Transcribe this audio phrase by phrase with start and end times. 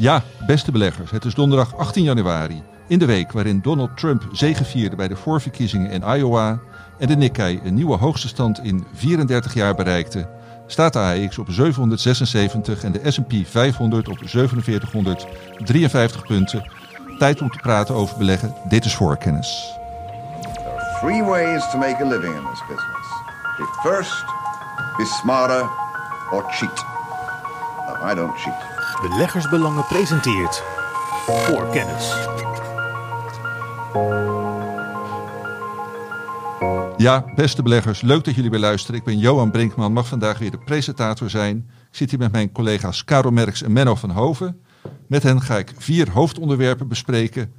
[0.00, 2.62] Ja, beste beleggers, het is donderdag 18 januari.
[2.88, 6.58] In de week waarin Donald Trump zegevierde bij de voorverkiezingen in Iowa
[6.98, 10.28] en de Nikkei een nieuwe hoogste stand in 34 jaar bereikte,
[10.66, 16.70] staat de AX op 776 en de S&P 500 op 4753 punten.
[17.18, 18.54] Tijd om te praten over beleggen.
[18.68, 19.78] Dit is voorkennis.
[21.00, 23.06] There are to make a living in this business.
[23.56, 24.24] Be first,
[24.96, 25.68] be smarter,
[26.32, 26.84] or cheat.
[28.10, 28.69] I don't cheat.
[29.00, 30.62] Beleggersbelangen presenteert
[31.26, 32.14] voor kennis.
[36.96, 39.00] Ja, beste beleggers, leuk dat jullie weer luisteren.
[39.00, 41.56] Ik ben Johan Brinkman, mag vandaag weer de presentator zijn.
[41.90, 44.60] Ik zit hier met mijn collega's Karel Merks en Menno van Hoven.
[45.06, 47.52] Met hen ga ik vier hoofdonderwerpen bespreken.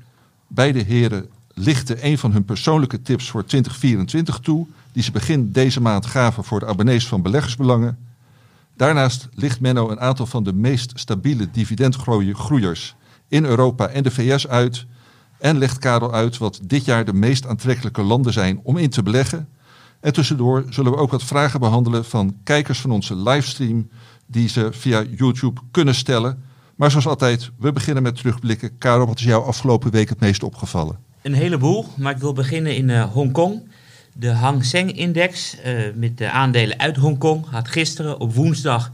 [0.47, 5.81] Beide heren lichten een van hun persoonlijke tips voor 2024 toe, die ze begin deze
[5.81, 8.10] maand gaven voor de abonnees van Beleggersbelangen.
[8.81, 12.95] Daarnaast licht Menno een aantal van de meest stabiele dividendgroeiers
[13.27, 14.85] in Europa en de VS uit.
[15.39, 19.03] En legt Karel uit wat dit jaar de meest aantrekkelijke landen zijn om in te
[19.03, 19.47] beleggen.
[19.99, 23.89] En tussendoor zullen we ook wat vragen behandelen van kijkers van onze livestream
[24.25, 26.43] die ze via YouTube kunnen stellen.
[26.75, 28.77] Maar zoals altijd, we beginnen met terugblikken.
[28.77, 30.99] Karel, wat is jou afgelopen week het meest opgevallen?
[31.21, 33.63] Een heleboel, maar ik wil beginnen in uh, Hongkong.
[34.13, 38.91] De Hang Seng-index uh, met de aandelen uit Hongkong had gisteren op woensdag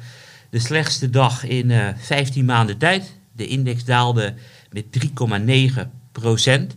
[0.49, 3.15] de slechtste dag in uh, 15 maanden tijd.
[3.31, 4.33] De index daalde
[4.71, 4.85] met
[5.75, 6.75] 3,9 procent.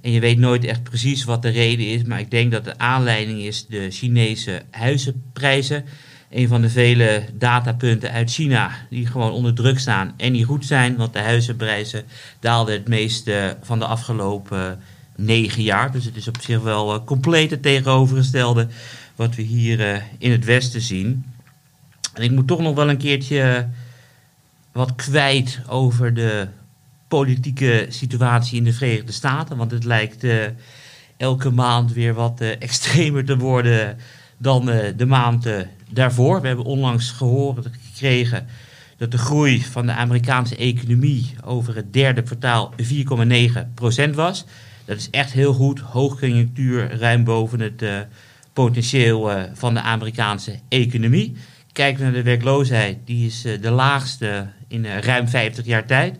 [0.00, 2.78] En je weet nooit echt precies wat de reden is, maar ik denk dat de
[2.78, 5.84] aanleiding is de Chinese huizenprijzen.
[6.30, 10.66] Een van de vele datapunten uit China die gewoon onder druk staan en niet goed
[10.66, 12.04] zijn, want de huizenprijzen
[12.40, 14.80] daalden het meeste van de afgelopen
[15.16, 15.92] negen jaar.
[15.92, 18.66] Dus het is op zich wel uh, compleet het tegenovergestelde
[19.16, 21.24] wat we hier uh, in het Westen zien.
[22.14, 23.68] En ik moet toch nog wel een keertje
[24.72, 26.48] wat kwijt over de
[27.08, 29.56] politieke situatie in de Verenigde Staten.
[29.56, 30.24] Want het lijkt
[31.16, 33.98] elke maand weer wat extremer te worden
[34.38, 34.64] dan
[34.96, 35.46] de maand
[35.90, 36.40] daarvoor.
[36.40, 38.46] We hebben onlangs gehoord gekregen
[39.02, 42.74] dat de groei van de Amerikaanse economie over het derde kwartaal
[44.08, 44.44] 4,9% was.
[44.84, 45.80] Dat is echt heel goed.
[45.80, 47.98] Hoogconjunctuur, ruim boven het uh,
[48.52, 51.36] potentieel uh, van de Amerikaanse economie.
[51.72, 56.16] Kijk naar de werkloosheid, die is uh, de laagste in ruim 50 jaar tijd.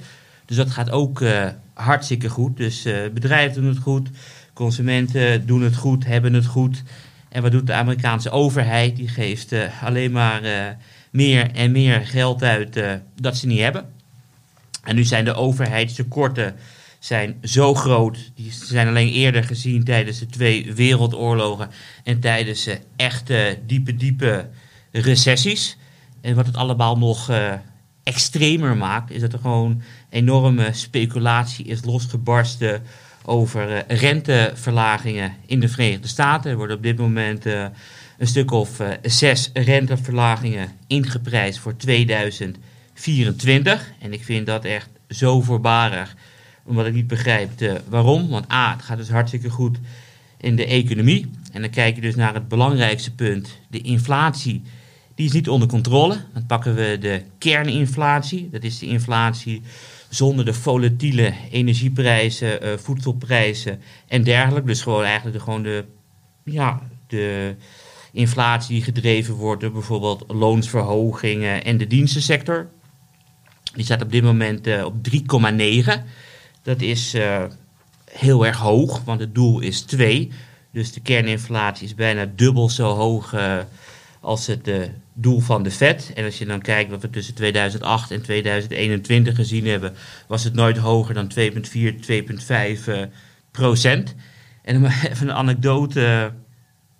[0.46, 1.24] Dus dat gaat ook
[1.74, 2.56] hartstikke goed.
[2.56, 2.82] Dus
[3.14, 4.08] bedrijven doen het goed,
[4.52, 6.82] consumenten doen het goed, hebben het goed.
[7.28, 8.96] En wat doet de Amerikaanse overheid?
[8.96, 10.40] Die geeft alleen maar
[11.10, 12.80] meer en meer geld uit
[13.20, 13.92] dat ze niet hebben.
[14.82, 16.54] En nu zijn de overheidstekorten
[17.04, 18.30] zijn zo groot.
[18.34, 21.70] Die zijn alleen eerder gezien tijdens de twee wereldoorlogen
[22.04, 24.48] en tijdens uh, echte diepe, diepe
[24.92, 25.76] recessies.
[26.20, 27.52] En wat het allemaal nog uh,
[28.02, 32.82] extremer maakt, is dat er gewoon enorme speculatie is losgebarsten
[33.24, 36.50] over uh, renteverlagingen in de Verenigde Staten.
[36.50, 43.92] Er worden op dit moment een stuk of zes renteverlagingen ingeprijsd voor 2024.
[43.98, 46.14] En ik vind dat echt zo voorbarig
[46.64, 48.28] omdat ik niet begrijp waarom.
[48.28, 49.78] Want A, het gaat dus hartstikke goed
[50.40, 51.30] in de economie.
[51.52, 54.62] En dan kijk je dus naar het belangrijkste punt, de inflatie.
[55.14, 56.16] Die is niet onder controle.
[56.32, 58.48] Dan pakken we de kerninflatie.
[58.50, 59.62] Dat is de inflatie
[60.08, 64.66] zonder de volatiele energieprijzen, uh, voedselprijzen en dergelijke.
[64.66, 65.84] Dus gewoon eigenlijk de, gewoon de,
[66.44, 67.54] ja, de
[68.12, 72.68] inflatie die gedreven wordt door bijvoorbeeld loonsverhogingen en de dienstensector.
[73.74, 76.02] Die staat op dit moment uh, op 3,9.
[76.62, 77.44] Dat is uh,
[78.10, 80.30] heel erg hoog, want het doel is 2.
[80.72, 83.58] Dus de kerninflatie is bijna dubbel zo hoog uh,
[84.20, 86.12] als het uh, doel van de Fed.
[86.14, 89.94] En als je dan kijkt wat we tussen 2008 en 2021 gezien hebben,
[90.26, 91.50] was het nooit hoger dan 2,4,
[92.90, 93.10] 2,5
[93.50, 94.14] procent.
[94.62, 96.32] En om even een anekdote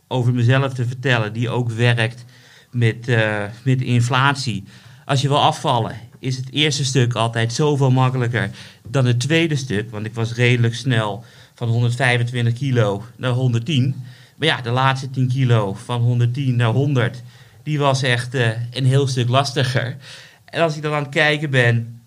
[0.09, 2.25] over mezelf te vertellen, die ook werkt
[2.71, 3.07] met,
[3.65, 4.65] met inflatie.
[5.05, 8.51] Als je wil afvallen, is het eerste stuk altijd zoveel makkelijker
[8.89, 9.91] dan het tweede stuk.
[9.91, 11.25] Want ik was redelijk snel
[11.55, 13.95] van 125 kilo naar 110.
[14.37, 17.23] Maar ja, de laatste 10 kilo van 110 naar 100,
[17.63, 19.97] die was echt uh, een heel stuk lastiger.
[20.45, 22.01] En als ik dan aan het kijken ben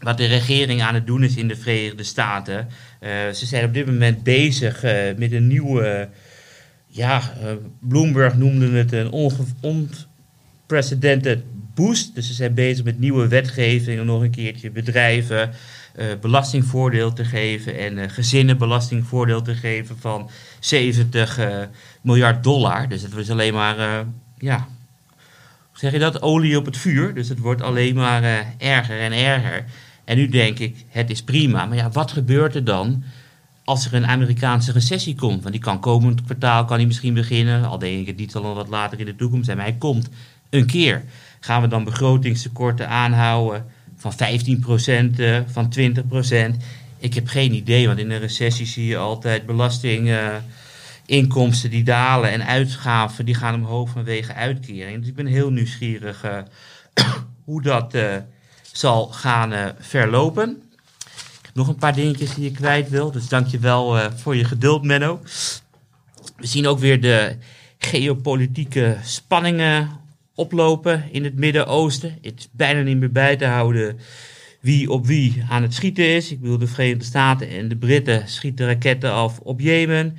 [0.00, 2.68] wat de regering aan het doen is in de Verenigde Staten.
[3.00, 6.08] Uh, ze zijn op dit moment bezig uh, met een nieuwe.
[6.86, 7.32] Ja,
[7.80, 9.10] Bloomberg noemde het een
[9.60, 11.42] onprecedented
[11.76, 12.14] boost.
[12.14, 15.50] Dus ze zijn bezig met nieuwe wetgeving om nog een keertje bedrijven
[15.96, 20.30] uh, belastingvoordeel te geven en uh, gezinnen belastingvoordeel te geven van
[20.60, 21.56] 70 uh,
[22.00, 22.88] miljard dollar.
[22.88, 24.04] Dus dat is alleen maar,
[24.38, 24.68] ja,
[25.70, 27.14] hoe zeg je dat, olie op het vuur.
[27.14, 29.64] Dus het wordt alleen maar erger en erger.
[30.06, 31.66] En nu denk ik, het is prima.
[31.66, 33.04] Maar ja, wat gebeurt er dan
[33.64, 35.42] als er een Amerikaanse recessie komt?
[35.42, 37.64] Want die kan komend kwartaal kan die misschien beginnen.
[37.64, 39.56] Al denk ik het niet al wat later in de toekomst zijn.
[39.56, 40.08] Maar hij komt
[40.50, 41.04] een keer.
[41.46, 43.66] Gaan we dan begrotingstekorten aanhouden
[43.96, 44.16] van 15%,
[45.16, 45.82] uh, van 20%?
[46.98, 52.46] Ik heb geen idee, want in een recessie zie je altijd belastinginkomsten die dalen en
[52.46, 54.98] uitgaven die gaan omhoog vanwege uitkering.
[54.98, 56.38] Dus ik ben heel nieuwsgierig uh,
[57.44, 57.96] hoe dat
[58.72, 60.62] zal gaan verlopen.
[61.54, 64.84] Nog een paar dingetjes die ik kwijt wil, dus dank je wel voor je geduld,
[64.84, 65.20] Menno.
[66.36, 67.36] We zien ook weer de
[67.78, 70.04] geopolitieke spanningen
[70.36, 72.18] oplopen in het Midden-Oosten.
[72.22, 73.98] Het is bijna niet meer bij te houden
[74.60, 76.32] wie op wie aan het schieten is.
[76.32, 80.16] Ik bedoel, de Verenigde Staten en de Britten schieten raketten af op Jemen.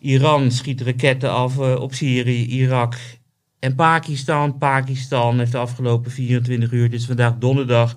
[0.00, 2.94] Iran schiet raketten af uh, op Syrië, Irak
[3.58, 4.58] en Pakistan.
[4.58, 7.96] Pakistan heeft de afgelopen 24 uur, is vandaag donderdag,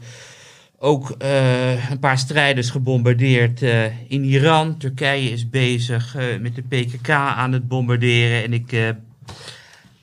[0.77, 4.77] ook uh, een paar strijders gebombardeerd uh, in Iran.
[4.77, 8.43] Turkije is bezig met de PKK aan het bombarderen.
[8.43, 8.95] En ik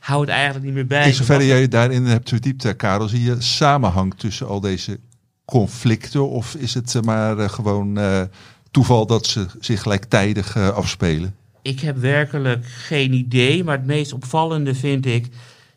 [0.08, 1.06] hou het eigenlijk niet meer bij.
[1.06, 4.98] In zoverre jij je daarin hebt verdiept, Karel, zie je samenhang tussen al deze
[5.44, 6.28] conflicten?
[6.28, 8.22] Of is het maar uh, gewoon uh,
[8.70, 11.34] toeval dat ze zich gelijktijdig uh, afspelen?
[11.62, 13.64] Ik heb werkelijk geen idee.
[13.64, 15.28] Maar het meest opvallende vind ik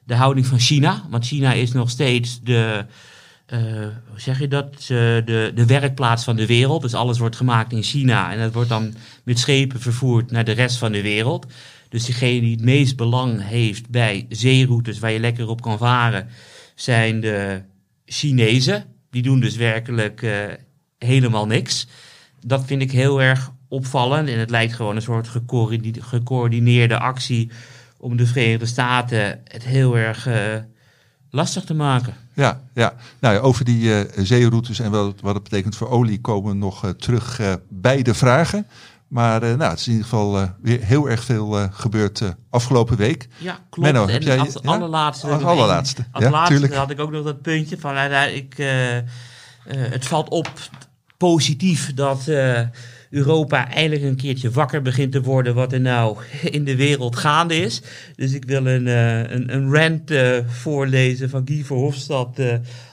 [0.04, 1.04] de houding van China.
[1.10, 2.86] Want China is nog steeds de,
[4.10, 4.86] hoe zeg je dat?
[4.88, 6.81] de, de werkplaats van de wereld.
[6.81, 8.31] Dus alles wordt gemaakt in China.
[8.31, 8.94] En dat wordt dan
[9.24, 11.45] met schepen vervoerd naar de rest van de wereld.
[11.92, 16.28] Dus diegene die het meest belang heeft bij zeeroutes waar je lekker op kan varen,
[16.76, 17.62] zijn de
[18.06, 18.86] Chinezen.
[19.10, 20.46] Die doen dus werkelijk uh,
[20.98, 21.88] helemaal niks.
[22.46, 24.30] Dat vind ik heel erg opvallend.
[24.30, 25.28] En het lijkt gewoon een soort
[26.00, 27.50] gecoördineerde actie
[27.98, 30.36] om de Verenigde Staten het heel erg uh,
[31.30, 32.16] lastig te maken.
[32.34, 32.96] Ja, ja.
[33.20, 37.42] Nou over die uh, zeeroutes en wat, wat het betekent voor olie komen nog terug
[37.70, 38.68] bij de vragen.
[39.12, 42.22] Maar uh, nou, het is in ieder geval uh, weer heel erg veel uh, gebeurd
[42.50, 43.28] afgelopen week.
[43.38, 43.92] Ja, klopt.
[43.92, 44.72] Menno, en jij, als ja?
[44.72, 46.06] allerlaatste, als allerlaatste.
[46.12, 46.74] Als ja, laatste tuurlijk.
[46.74, 47.98] had ik ook nog dat puntje van,
[48.34, 48.56] ik,
[49.68, 50.50] het valt op
[51.18, 52.28] positief dat
[53.10, 56.18] Europa eindelijk een keertje wakker begint te worden wat er nou
[56.57, 57.81] in de wereld gaande is.
[58.16, 60.12] Dus ik wil een, een, een rant
[60.48, 62.42] voorlezen van Guy Verhofstadt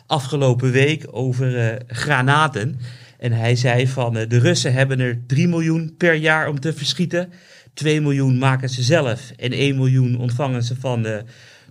[0.07, 2.81] afgelopen week over granaten.
[3.19, 6.73] En hij zei van uh, de Russen hebben er 3 miljoen per jaar om te
[6.73, 7.33] verschieten.
[7.75, 11.17] 2 miljoen maken ze zelf en 1 miljoen ontvangen ze van uh,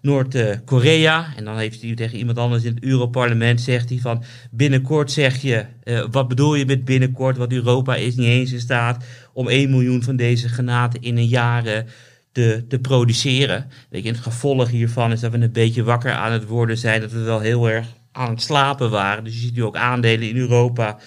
[0.02, 1.34] Noord-Korea.
[1.36, 5.42] En dan heeft hij tegen iemand anders in het Europarlement zegt hij van binnenkort zeg
[5.42, 7.38] je, uh, wat bedoel je met binnenkort?
[7.38, 11.28] Want Europa is niet eens in staat om 1 miljoen van deze granaten in een
[11.28, 11.86] jaar
[12.32, 13.70] te, te produceren.
[13.90, 17.02] Weet je, het gevolg hiervan is dat we een beetje wakker aan het worden zijn.
[17.02, 19.24] Dat we wel heel erg aan het slapen waren.
[19.24, 20.98] Dus je ziet nu ook aandelen in Europa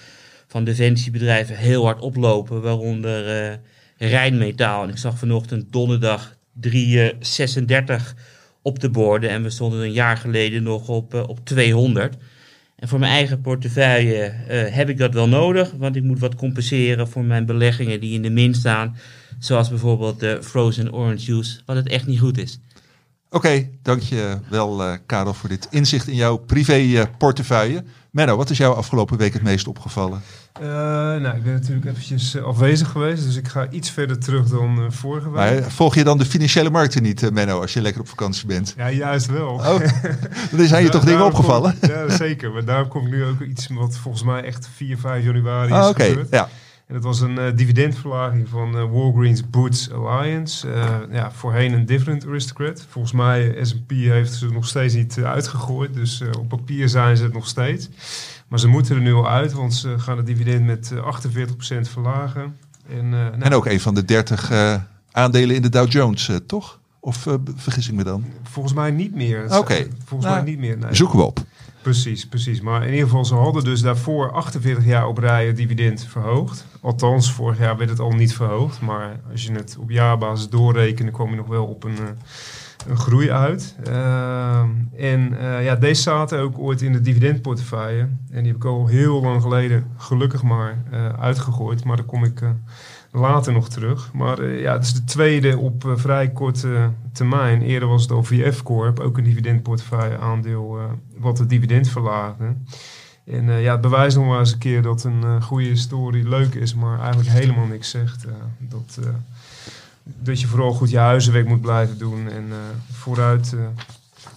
[0.51, 3.57] van defensiebedrijven heel hard oplopen, waaronder uh,
[3.97, 4.83] Rijnmetaal.
[4.83, 8.15] En ik zag vanochtend donderdag 336
[8.61, 12.15] op de borden en we stonden een jaar geleden nog op, uh, op 200.
[12.75, 14.33] En voor mijn eigen portefeuille
[14.71, 18.21] heb ik dat wel nodig, want ik moet wat compenseren voor mijn beleggingen die in
[18.21, 18.97] de min staan.
[19.39, 22.59] Zoals bijvoorbeeld de frozen orange juice, wat het echt niet goed is.
[23.29, 27.83] Oké, okay, dankjewel uh, Karel voor dit inzicht in jouw privé portefeuille.
[28.11, 30.21] Menno, wat is jou afgelopen week het meest opgevallen?
[30.61, 34.47] Uh, nou, ik ben natuurlijk eventjes uh, afwezig geweest, dus ik ga iets verder terug
[34.47, 35.61] dan uh, vorige week.
[35.61, 38.73] Maar volg je dan de financiële markten niet, Menno, als je lekker op vakantie bent?
[38.77, 39.49] Ja, juist wel.
[39.49, 39.79] Oh,
[40.57, 41.79] dan zijn je toch dingen opgevallen?
[41.79, 42.51] Kom, ja, zeker.
[42.51, 45.89] Maar daarom komt nu ook iets wat volgens mij echt 4, 5 januari ah, is
[45.89, 46.07] okay.
[46.09, 46.29] gebeurd.
[46.29, 46.49] Ja.
[46.87, 50.67] En dat was een dividendverlaging van Walgreens Boots Alliance.
[51.11, 52.85] Ja, voorheen een dividend aristocrat.
[52.89, 55.93] Volgens mij S&P heeft ze nog steeds niet uitgegooid.
[55.93, 57.89] Dus op papier zijn ze het nog steeds.
[58.51, 60.97] Maar ze moeten er nu al uit, want ze gaan het dividend met 48%
[61.81, 62.57] verlagen.
[62.89, 64.51] En, nou, en, ook een van de 30
[65.11, 66.79] aandelen in de Dow Jones, toch?
[66.99, 68.25] Of vergis ik me dan?
[68.43, 69.43] Volgens mij niet meer.
[69.43, 69.57] Oké.
[69.57, 69.87] Okay.
[70.05, 70.77] Volgens nou, mij niet meer.
[70.77, 70.95] Nee.
[70.95, 71.39] Zoeken we op.
[71.81, 72.61] Precies, precies.
[72.61, 76.65] Maar in ieder geval, ze hadden dus daarvoor 48 jaar op rij het dividend verhoogd.
[76.81, 78.81] Althans, vorig jaar werd het al niet verhoogd.
[78.81, 81.97] Maar als je het op jaarbasis doorrekent, dan kom je nog wel op een,
[82.87, 83.75] een groei uit.
[83.87, 84.59] Uh,
[84.95, 88.07] en uh, ja, deze zaten ook ooit in de dividendportefeuille.
[88.29, 91.83] En die heb ik al heel lang geleden, gelukkig maar, uh, uitgegooid.
[91.83, 92.41] Maar daar kom ik
[93.11, 94.13] later nog terug.
[94.13, 97.61] Maar ja, het is de tweede op vrij korte termijn.
[97.61, 100.79] Eerder was het OVF Corp, ook een dividendportefeuille aandeel,
[101.17, 102.55] wat het dividend verlaagde.
[103.25, 106.73] En ja, het bewijst nog maar eens een keer dat een goede historie leuk is,
[106.75, 108.25] maar eigenlijk helemaal niks zegt.
[108.59, 108.99] Dat,
[110.03, 112.45] dat je vooral goed je huizenwerk moet blijven doen en
[112.91, 113.55] vooruit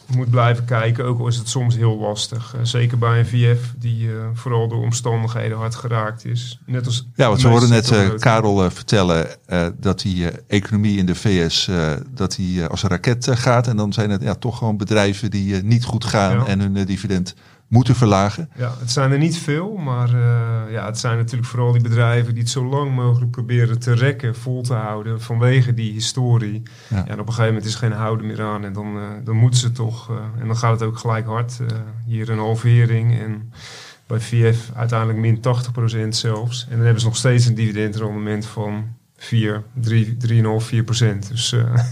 [0.06, 2.54] moet blijven kijken, ook al is het soms heel lastig.
[2.54, 6.58] Eh, zeker bij een VF die eh, vooral door omstandigheden hard geraakt is.
[6.66, 8.08] Net als Ja, want we hoorden net eh.
[8.18, 12.68] Karel eh, vertellen eh, dat die eh, economie in de VS eh, dat die, eh,
[12.68, 13.66] als een raket eh, gaat.
[13.66, 16.46] En dan zijn het ja, toch gewoon bedrijven die eh, niet goed gaan Ja.
[16.46, 17.34] en hun eh, dividend
[17.74, 18.50] moeten verlagen.
[18.56, 22.32] Ja, het zijn er niet veel, maar eh, ja, het zijn natuurlijk vooral die bedrijven
[22.34, 26.62] die het zo lang mogelijk proberen te rekken, vol te houden vanwege die historie.
[26.88, 26.96] Ja.
[26.96, 27.06] Ja.
[27.06, 29.60] en op een gegeven moment is geen houden meer aan en dan, eh, dan moeten
[29.60, 30.10] ze toch.
[30.10, 31.60] eh, en dan gaat het ook gelijk hard.
[32.06, 33.52] hier een halvering en
[34.06, 36.64] bij VF uiteindelijk min 80% zelfs.
[36.64, 38.84] En dan hebben ze nog steeds een dividendrendement van
[39.16, 41.28] 4, 3, 3,5, 4%.
[41.28, 41.48] Dus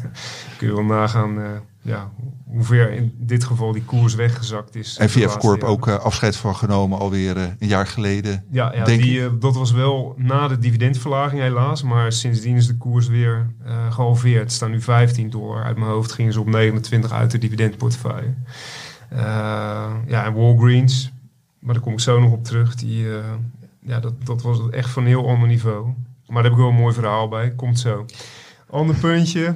[0.58, 2.10] kun je wel nagaan ja,
[2.44, 4.96] hoe ver in dit geval die koers weggezakt is.
[4.96, 8.44] En VF Corp ook eh, afscheid van genomen alweer eh, een jaar geleden.
[8.50, 11.82] Ja, die, eh, dat was wel na de dividendverlaging helaas.
[11.82, 14.42] Maar sindsdien is de koers weer eh, gehalveerd.
[14.42, 15.64] Het staat nu 15 dollar.
[15.64, 18.34] Uit mijn hoofd gingen ze op 29 uit de dividendportefeuille.
[20.06, 21.12] Ja, en Walgreens,
[21.58, 22.74] maar daar kom ik zo nog op terug.
[22.74, 23.06] Die,
[23.82, 25.84] ja, dat, dat was echt van een heel ander niveau.
[26.26, 27.50] Maar daar heb ik wel een mooi verhaal bij.
[27.50, 28.06] Komt zo.
[28.72, 29.54] Ander puntje.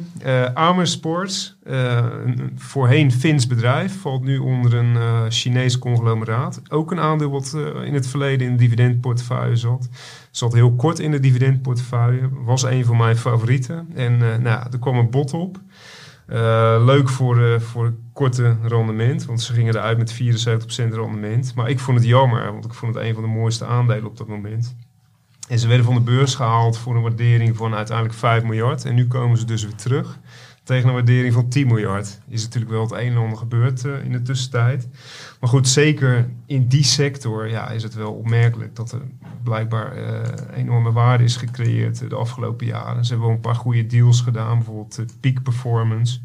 [0.54, 1.94] Amer Sports, eh,
[2.24, 6.62] een een voorheen Fins bedrijf, valt nu onder een eh, Chinees conglomeraat.
[6.68, 9.88] Ook een aandeel wat in het verleden in de dividendportefeuille zat.
[10.30, 12.28] Zat heel kort in de dividendportefeuille.
[12.44, 13.88] Was een van mijn favorieten.
[13.94, 15.60] En nou, er kwam een bot op.
[16.84, 21.54] Leuk voor, voor korte rendement, want ze gingen eruit met 74% rendement.
[21.54, 24.16] Maar ik vond het jammer, want ik vond het een van de mooiste aandelen op
[24.16, 24.76] dat moment.
[25.48, 28.84] En ze werden van de beurs gehaald voor een waardering van uiteindelijk 5 miljard.
[28.84, 30.18] En nu komen ze dus weer terug
[30.66, 32.20] tegen een waardering van 10 miljard.
[32.28, 34.88] Is natuurlijk wel het een en ander gebeurd eh, in de tussentijd.
[35.40, 39.00] Maar goed, zeker in die sector ja, is het wel opmerkelijk dat er
[39.42, 43.04] blijkbaar eh, enorme waarde is gecreëerd eh, de afgelopen jaren.
[43.04, 46.20] Ze hebben wel een paar goede deals gedaan, bijvoorbeeld Peak Performance.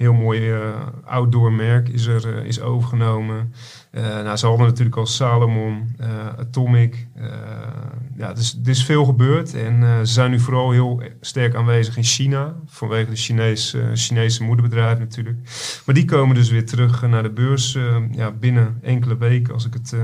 [0.00, 0.58] Heel mooi eh,
[1.04, 3.52] outdoor merk is er eh, is overgenomen.
[3.90, 5.96] Eh, nou, ze hadden natuurlijk al Salomon,
[6.38, 7.06] Atomic.
[8.16, 9.54] ja, dus er is veel gebeurd.
[9.54, 12.54] En ze zijn nu vooral heel sterk aanwezig in China.
[12.66, 15.38] Vanwege de Chinese, eh, Chinese moederbedrijf natuurlijk.
[15.86, 17.78] Maar die komen dus weer terug naar de beurs
[18.10, 19.94] ja, binnen enkele weken, als ik het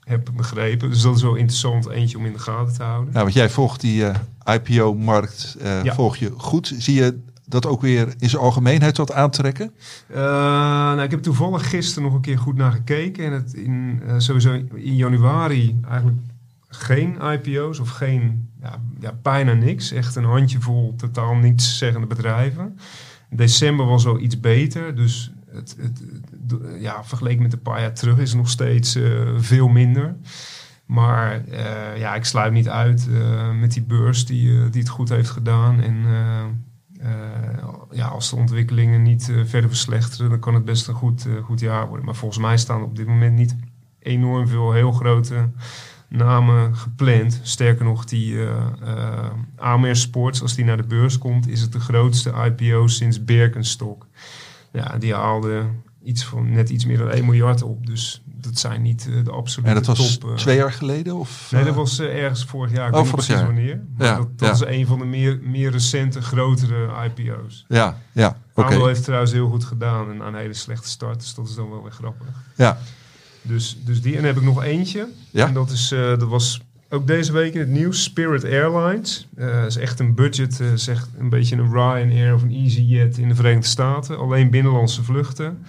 [0.00, 0.90] heb begrepen.
[0.90, 3.12] Dus dat is wel interessant, eentje om in de gaten te houden.
[3.12, 5.94] Nou, want jij volgt die eh, IPO-markt, Ja.
[5.94, 6.74] volg je goed.
[6.78, 9.74] Zie je dat ook weer in zijn algemeenheid wat aantrekken?
[10.08, 13.24] Eh, nou, ik heb toevallig gisteren nog een keer goed naar gekeken.
[13.24, 16.18] En het in, eh, sowieso in januari eigenlijk
[16.68, 19.92] geen IPO's of geen, ja, ja, bijna niks.
[19.92, 22.78] Echt een handjevol totaal niets zeggende bedrijven.
[23.30, 26.02] December was al iets beter, dus het, het,
[26.80, 30.16] ja, vergeleken met een paar jaar terug is het nog steeds eh, veel minder.
[30.86, 31.42] Maar
[31.98, 33.08] ja, ik sluit niet uit
[33.60, 35.80] met die beurs die, die het goed heeft gedaan.
[35.80, 36.04] En
[37.90, 41.44] ja, als de ontwikkelingen niet eh, verder verslechteren, dan kan het best een goed, eh,
[41.44, 42.04] goed jaar worden.
[42.04, 43.56] Maar volgens mij staan op dit moment niet
[43.98, 45.48] enorm veel heel grote
[46.08, 47.40] namen gepland.
[47.42, 51.72] Sterker nog, die eh eh, Amer Sports, als die naar de beurs komt, is het
[51.72, 54.06] de grootste IPO sinds Birkenstock.
[54.72, 55.66] Ja, die haalde
[56.02, 57.86] iets van net iets meer dan 1 miljard op.
[57.86, 60.30] Dus dat zijn niet eh, de absolute En dat was top.
[60.30, 60.36] eh.
[60.36, 61.14] twee jaar geleden?
[61.16, 62.88] Of, Nee, dat was eh, ergens vorig jaar.
[62.88, 63.54] Ik Oh, weet niet vorig precies jaar.
[63.54, 63.80] wanneer.
[63.96, 64.66] Maar Ja, dat dat ja.
[64.66, 67.64] is een van de meer, meer recente, grotere IPO's.
[67.68, 68.66] Ja, ja, oké.
[68.68, 71.20] Aandeel heeft trouwens heel goed gedaan en aan een hele slechte start.
[71.20, 72.26] Dus dat is dan wel weer grappig.
[72.56, 72.78] Ja,
[73.42, 74.10] Dus, dus die.
[74.12, 75.08] En dan heb ik nog eentje.
[75.30, 75.46] Ja.
[75.46, 76.60] En dat, is, eh, dat was
[76.90, 78.02] ook deze week in het nieuws.
[78.02, 79.28] Spirit Airlines.
[79.36, 80.60] Eh is echt een budget.
[80.74, 84.18] zegt een beetje een Ryanair of een EasyJet in de Verenigde Staten.
[84.18, 85.64] Alleen binnenlandse vluchten.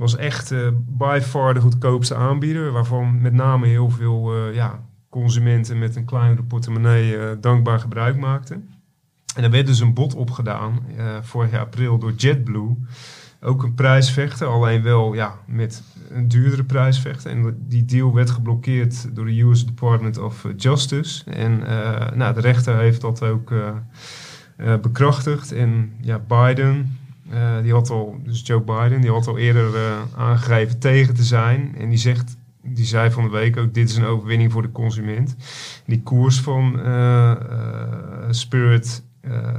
[0.00, 2.72] Was echt eh, by far de goedkoopste aanbieder.
[2.72, 8.16] Waarvan met name heel veel eh, ja, consumenten met een kleinere portemonnee eh, dankbaar gebruik
[8.16, 8.68] maakten.
[9.36, 10.80] En er werd dus een bod opgedaan
[11.22, 12.76] vorig jaar april door JetBlue.
[13.40, 17.30] Ook een prijsvechter, alleen wel ja, met een duurdere prijsvechter.
[17.30, 21.30] En die deal werd geblokkeerd door de US Department of Justice.
[21.30, 21.58] En
[22.18, 23.52] nou, de rechter heeft dat ook
[24.82, 25.52] bekrachtigd.
[25.52, 26.98] En ja, Biden,
[27.30, 31.22] eh, die had al, dus Joe Biden, die had al eerder eh, aangegeven tegen te
[31.22, 31.74] zijn.
[31.78, 34.72] En die zegt, die zei van de week ook, dit is een overwinning voor de
[34.72, 35.36] consument.
[35.86, 37.36] Die koers van eh,
[38.30, 39.02] Spirit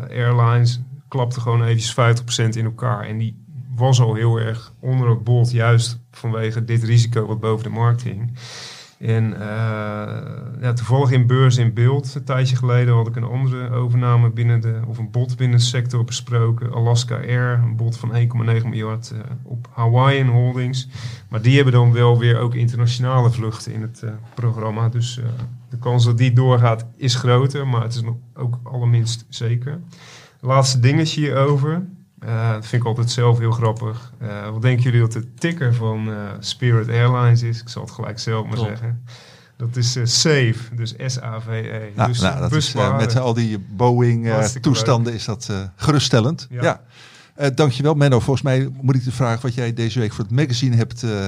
[0.10, 3.08] Airlines klapte gewoon eventjes 50% in elkaar.
[3.08, 3.44] En die
[3.76, 8.04] was al heel erg onder het bod, juist vanwege dit risico wat boven de markt
[8.04, 8.32] hing.
[9.02, 13.70] En eh, ja, toevallig in beurs in beeld, een tijdje geleden had ik een andere
[13.70, 16.74] overname binnen de, of een bod binnen de sector besproken.
[16.74, 18.18] Alaska Air, een bod van 1,9
[18.68, 20.88] miljard eh, op Hawaiian Holdings.
[21.30, 24.90] Maar die hebben dan wel weer ook internationale vluchten in het eh, programma.
[24.90, 25.20] Dus
[25.70, 29.80] de kans dat die doorgaat is groter, maar het is nog ook allerminst zeker.
[30.40, 31.84] Laatste dingetje hierover.
[32.26, 34.12] Eh, dat vind ik altijd zelf heel grappig.
[34.20, 37.62] Eh, wat denken jullie dat de ticker van eh, Spirit Airlines is?
[37.62, 38.68] Ik zal het gelijk zelf maar Top.
[38.68, 39.04] zeggen.
[39.58, 41.92] Dat is eh, SAVE, dus S-A-V-E.
[41.96, 42.96] Nou, dus nou, dat is, busvaren.
[42.96, 46.48] met al die Boeing-toestanden is dat eh, geruststellend.
[46.50, 46.64] Ja.
[46.64, 46.82] Ja.
[47.36, 48.20] Eh, dankjewel Menno.
[48.20, 51.28] Volgens mij moet ik de vraag wat jij deze week voor het magazine hebt eh,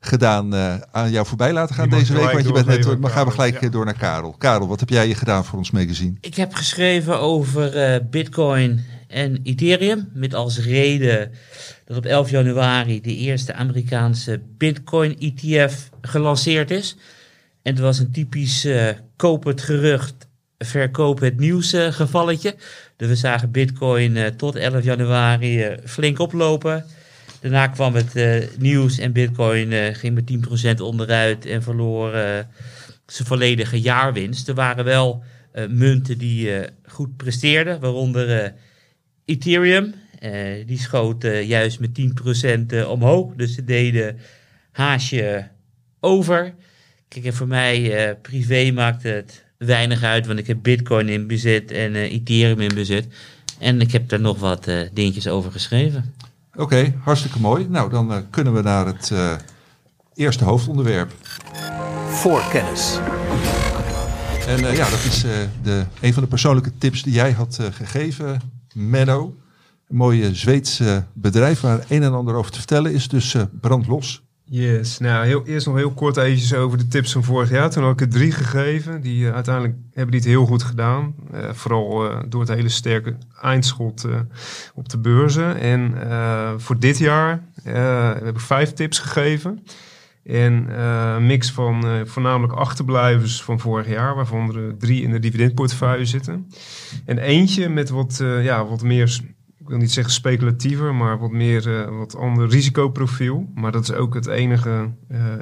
[0.00, 2.32] gedaan eh, aan jou voorbij laten gaan Die deze week.
[2.32, 3.68] Want je bent net, maar aan gaan we gelijk ja.
[3.68, 4.34] door naar Karel.
[4.38, 6.16] Karel, wat heb jij hier gedaan voor ons magazine?
[6.20, 10.08] Ik heb geschreven over eh, Bitcoin en Ethereum.
[10.12, 11.30] Met als reden
[11.84, 16.96] dat op 11 januari de eerste Amerikaanse Bitcoin ETF gelanceerd is.
[17.62, 22.54] En het was een typisch eh koop het gerucht, verkoop het nieuws eh, gevalletje.
[22.96, 26.84] Dus we zagen Bitcoin eh, tot 11 januari flink oplopen.
[27.40, 32.10] Daarna kwam het nieuws en Bitcoin ging met 10% onderuit en verloor
[33.06, 34.48] zijn volledige jaarwinst.
[34.48, 35.22] Er waren wel
[35.68, 36.50] munten die
[36.86, 38.54] goed presteerden, waaronder
[39.28, 39.94] Ethereum.
[40.18, 43.32] Eh, die schoot eh, juist met 10% eh, omhoog.
[43.36, 44.18] Dus ze deden
[44.72, 45.48] haasje
[46.00, 46.54] over.
[47.08, 51.26] Kijk, en voor mij eh, privé maakt het weinig uit, want ik heb Bitcoin in
[51.26, 53.06] bezit en eh, Ethereum in bezit.
[53.58, 56.14] En ik heb daar nog wat eh, dingetjes over geschreven.
[56.56, 57.66] Oké, hartstikke mooi.
[57.68, 59.36] Nou, dan eh, kunnen we naar het eh,
[60.14, 61.12] eerste hoofdonderwerp.
[62.08, 62.98] Voor kennis.
[64.48, 65.30] En eh, ja, dat is eh,
[65.62, 68.40] de, een van de persoonlijke tips die jij had eh, gegeven,
[68.74, 69.36] Menno.
[69.88, 73.34] Een mooi eh, Zweeds eh, bedrijf waar een en ander over te vertellen is, dus
[73.34, 74.22] eh brand los.
[74.44, 77.70] Yes, nou heel, eerst nog heel kort eventjes over de tips van vorig jaar.
[77.70, 79.00] Toen had ik er drie gegeven.
[79.00, 81.14] Die eh, uiteindelijk hebben die het heel goed gedaan.
[81.32, 84.06] Eh, vooral door het hele sterke eindschot
[84.74, 85.56] op de beurzen.
[85.56, 85.94] En
[86.60, 87.42] voor dit jaar
[88.14, 89.64] heb ik vijf tips gegeven.
[90.28, 95.10] En eh, een mix van eh, voornamelijk achterblijvers van vorig jaar, waarvan er drie in
[95.10, 96.46] de dividendportefeuille zitten.
[97.04, 99.20] En eentje met wat, eh, ja, wat meer,
[99.58, 103.50] ik wil niet zeggen speculatiever, maar wat meer wat ander risicoprofiel.
[103.54, 104.90] Maar dat is ook het enige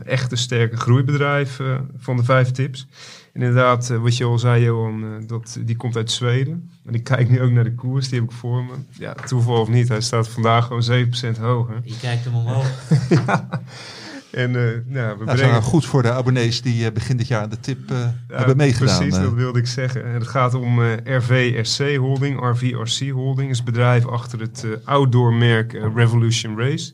[0.05, 1.61] echte sterke groeibedrijf
[1.99, 2.89] van de vijf tips.
[3.33, 6.71] En inderdaad, wat je al zei, Johan, dat, die komt uit Zweden.
[6.85, 8.73] En ik kijk nu ook naar de koers, die heb ik voor me.
[8.91, 11.81] Ja, toeval of niet, hij staat vandaag gewoon 7% hoger.
[11.85, 12.67] Je kijkt hem omhoog.
[14.37, 15.63] En eh, nou, we Nou, brengen...
[15.63, 18.57] goed voor de abonnees die eh, begin dit jaar aan de tip eh, Ja, hebben
[18.57, 18.99] meegedaan.
[18.99, 20.05] Precies, dat wilde ik zeggen.
[20.05, 23.51] En het gaat om RVRC Holding, RVRC Holding.
[23.51, 26.93] is het bedrijf achter het outdoor merk Revolution Race.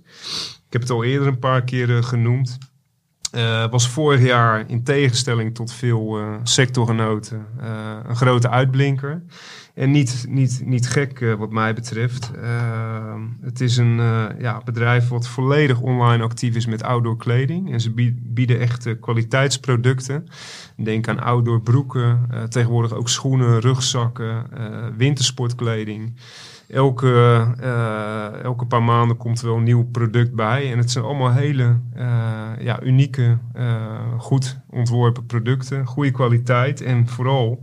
[0.66, 2.59] Ik heb het al eerder een paar keer genoemd.
[3.33, 9.23] Eh, was vorig jaar in tegenstelling tot veel eh, sectorgenoten eh, een grote uitblinker.
[9.75, 12.31] En niet, niet, niet gek wat mij betreft.
[13.40, 13.97] Het is een
[14.38, 17.73] ja, bedrijf wat volledig online actief is met outdoor kleding.
[17.73, 20.27] En ze bie- bieden echt eh, kwaliteitsproducten.
[20.77, 24.47] Denk aan outdoor broeken, tegenwoordig ook schoenen, rugzakken,
[24.97, 26.14] wintersportkleding.
[26.68, 30.72] Elke, eh, elke paar maanden komt er wel een nieuw product bij.
[30.72, 35.87] En het zijn allemaal hele eh, ja, unieke, eh, goed ontworpen producten.
[35.87, 37.62] Goede kwaliteit en vooral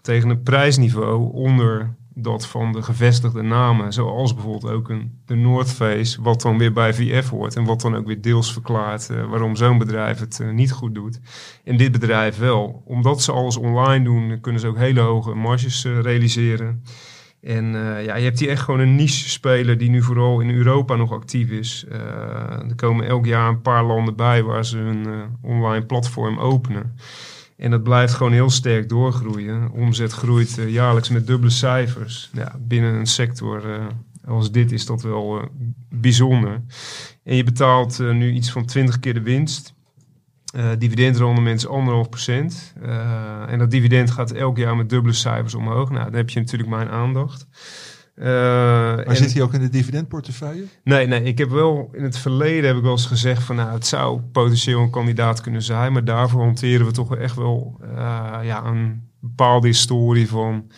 [0.00, 3.92] tegen een prijsniveau onder dat van de gevestigde namen.
[3.92, 7.56] Zoals bijvoorbeeld ook een, de North Face, wat dan weer bij VF hoort.
[7.56, 11.20] En wat dan ook weer deels verklaart waarom zo'n bedrijf het niet goed doet.
[11.64, 12.82] En dit bedrijf wel.
[12.84, 16.82] Omdat ze alles online doen, kunnen ze ook hele hoge marges realiseren.
[17.42, 20.96] En eh, ja, je hebt hier echt gewoon een niche-speler die nu vooral in Europa
[20.96, 21.84] nog actief is.
[21.90, 21.98] Eh,
[22.68, 26.96] er komen elk jaar een paar landen bij waar ze hun eh, online platform openen.
[27.56, 29.70] En dat blijft gewoon heel sterk doorgroeien.
[29.70, 32.30] Omzet groeit jaarlijks met dubbele cijfers.
[32.58, 33.62] Binnen een sector
[34.24, 35.48] als dit is dat wel
[35.88, 36.62] bijzonder.
[37.24, 39.74] En je betaalt nu iets van 20 keer de winst.
[40.52, 42.72] Eh dividendrendement is anderhalf procent.
[42.82, 45.90] Eh, en dat dividend gaat elk jaar met dubbele cijfers omhoog.
[45.90, 47.46] Nou, dan heb je natuurlijk mijn aandacht.
[48.14, 50.64] Eh, Maar en- zit hij ook in de dividendportefeuille?
[50.84, 53.72] Nee, nee, ik heb wel in het verleden heb ik wel eens gezegd van nou,
[53.72, 57.80] het zou potentieel een kandidaat kunnen zijn, maar daarvoor hanteren we toch echt wel
[58.42, 60.70] ja, een bepaalde historie van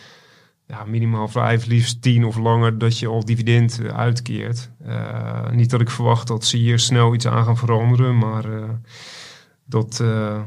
[0.67, 4.71] ja, minimaal vijf, liefst tien of langer dat je al dividend uitkeert.
[5.51, 8.43] Niet dat ik verwacht dat ze hier snel iets aan gaan veranderen, maar
[9.65, 10.41] dat, eh,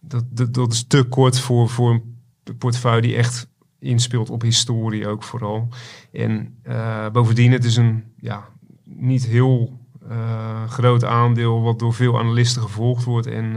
[0.00, 5.06] dat, dat, dat is te kort voor, voor een portefeuille die echt inspeelt op historie
[5.06, 5.68] ook vooral.
[6.12, 8.48] En eh, bovendien, het is een ja,
[8.84, 13.26] niet heel eh, groot aandeel wat door veel analisten gevolgd wordt.
[13.26, 13.52] En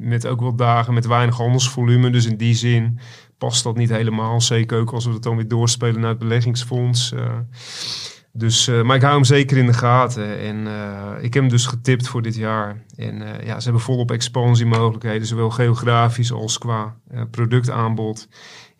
[0.00, 2.10] met ook wel dagen met weinig handelsvolume.
[2.10, 2.98] Dus in die zin
[3.38, 4.40] past dat niet helemaal.
[4.40, 7.14] Zeker ook als we het dan weer doorspelen naar het beleggingsfonds.
[8.32, 10.38] Dus, eh, maar ik hou hem zeker in de gaten.
[10.38, 12.82] En eh, ik heb hem dus getipt voor dit jaar.
[12.96, 16.96] En eh, ja, ze hebben volop expansiemogelijkheden, zowel geografisch als qua
[17.30, 18.28] productaanbod.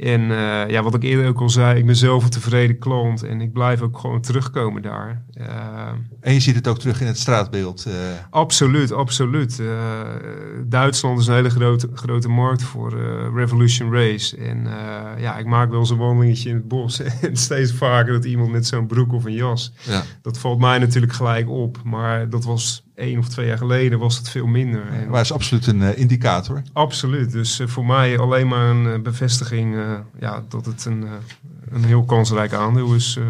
[0.01, 3.23] En eh, ja, wat ik eerder ook al zei, ik ben zelf een tevreden klant
[3.23, 5.23] en ik blijf ook gewoon terugkomen daar.
[5.41, 5.47] Uh,
[6.21, 7.85] En je ziet het ook terug in het straatbeeld.
[7.87, 7.93] eh.
[8.31, 9.61] absoluut, absoluut.
[9.61, 9.67] Eh,
[10.65, 14.37] Duitsland is een hele grote, grote markt voor eh, Revolution Race.
[14.37, 18.13] En eh, ja, ik maak wel eens een wandelingetje in het bos en steeds vaker
[18.13, 19.73] dat iemand met zo'n broek of een jas.
[19.83, 20.03] ja.
[20.23, 24.19] Dat valt mij natuurlijk gelijk op, maar dat was één of twee jaar geleden was
[24.19, 24.83] het veel minder.
[24.87, 26.63] En Maar het is absoluut een eh, indicator.
[26.73, 27.33] Absoluut.
[27.33, 31.11] Dus eh, voor mij alleen maar een eh, bevestiging eh, ja, dat het een, eh,
[31.71, 33.25] een heel kansrijk aandeel is eh,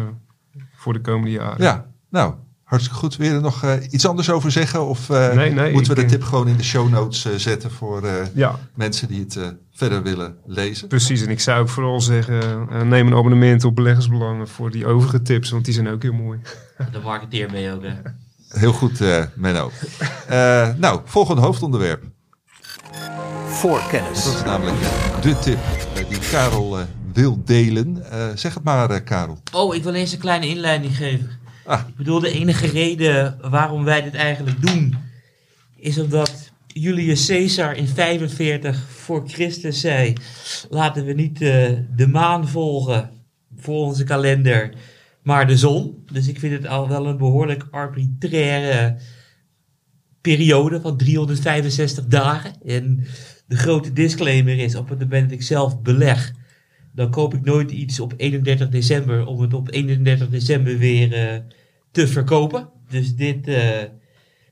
[0.75, 1.63] voor de komende jaren.
[1.63, 3.15] Ja, nou, hartstikke goed.
[3.15, 4.85] Wil je er nog iets anders over zeggen?
[4.87, 8.03] Of eh, Nee, nee, moeten we de tip gewoon in de show notes zetten voor
[8.03, 10.87] eh, Ja, mensen die het eh, verder willen lezen?
[10.87, 11.21] precies.
[11.21, 15.21] En ik zou ook vooral zeggen, eh, neem een abonnement op beleggersbelangen voor die overige
[15.21, 16.39] tips, want die zijn ook heel mooi.
[16.91, 17.83] De marketeer ben je ook.
[17.83, 17.93] Hè?
[18.51, 19.71] Heel goed, eh, Menno.
[20.27, 22.03] Eh, nou, volgende hoofdonderwerp.
[23.47, 24.23] Voorkennis.
[24.23, 24.77] Dat is namelijk
[25.21, 25.57] de tip
[25.95, 26.77] eh, die Karel
[27.13, 28.11] wil delen.
[28.11, 29.37] Eh, zeg het maar, eh, Karel.
[29.53, 31.29] Oh, ik wil eens een kleine inleiding geven.
[31.65, 31.79] Ah.
[31.87, 34.95] Ik bedoel, de enige reden waarom wij dit eigenlijk doen,
[35.75, 40.13] is omdat Julius Caesar in 45 voor Christus zei:
[40.69, 43.09] laten we niet eh, de maan volgen
[43.57, 44.73] voor onze kalender,
[45.23, 46.03] maar de zon.
[46.11, 48.97] Dus ik vind het al wel een behoorlijk arbitraire
[50.21, 52.53] periode van 365 dagen.
[52.65, 53.05] En
[53.47, 56.33] de grote disclaimer is: op het moment dat ik zelf beleg,
[56.91, 61.39] dan koop ik nooit iets op 31 december om het op 31 december weer eh,
[61.91, 62.69] te verkopen.
[62.89, 63.83] Dus dit eh,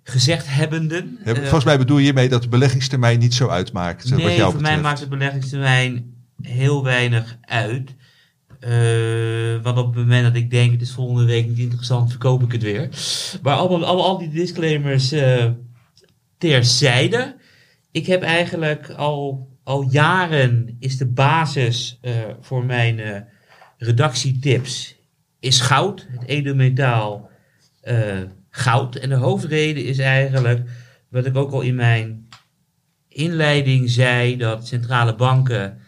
[0.03, 1.19] gezegd hebbenden.
[1.25, 4.09] Ja, eh, Volgens mij bedoel je hiermee dat de beleggingstermijn niet zo uitmaakt.
[4.09, 7.95] wat nee, jou voor mij maakt de beleggingstermijn heel weinig uit.
[8.59, 12.43] Eh, want op het moment dat ik denk, het is volgende week niet interessant, verkoop
[12.43, 12.89] ik het weer.
[13.41, 15.45] Maar allemaal, al, die disclaimers eh
[16.37, 17.35] terzijde.
[17.91, 23.27] Ik heb eigenlijk al, al jaren, is de basis eh, voor mijn
[23.77, 24.95] redactietips,
[25.39, 26.07] is goud.
[26.09, 27.29] Het edelmetaal
[28.49, 28.95] goud.
[28.95, 30.69] En de hoofdreden is eigenlijk,
[31.09, 32.27] wat ik ook al in mijn
[33.07, 35.79] inleiding zei dat centrale banken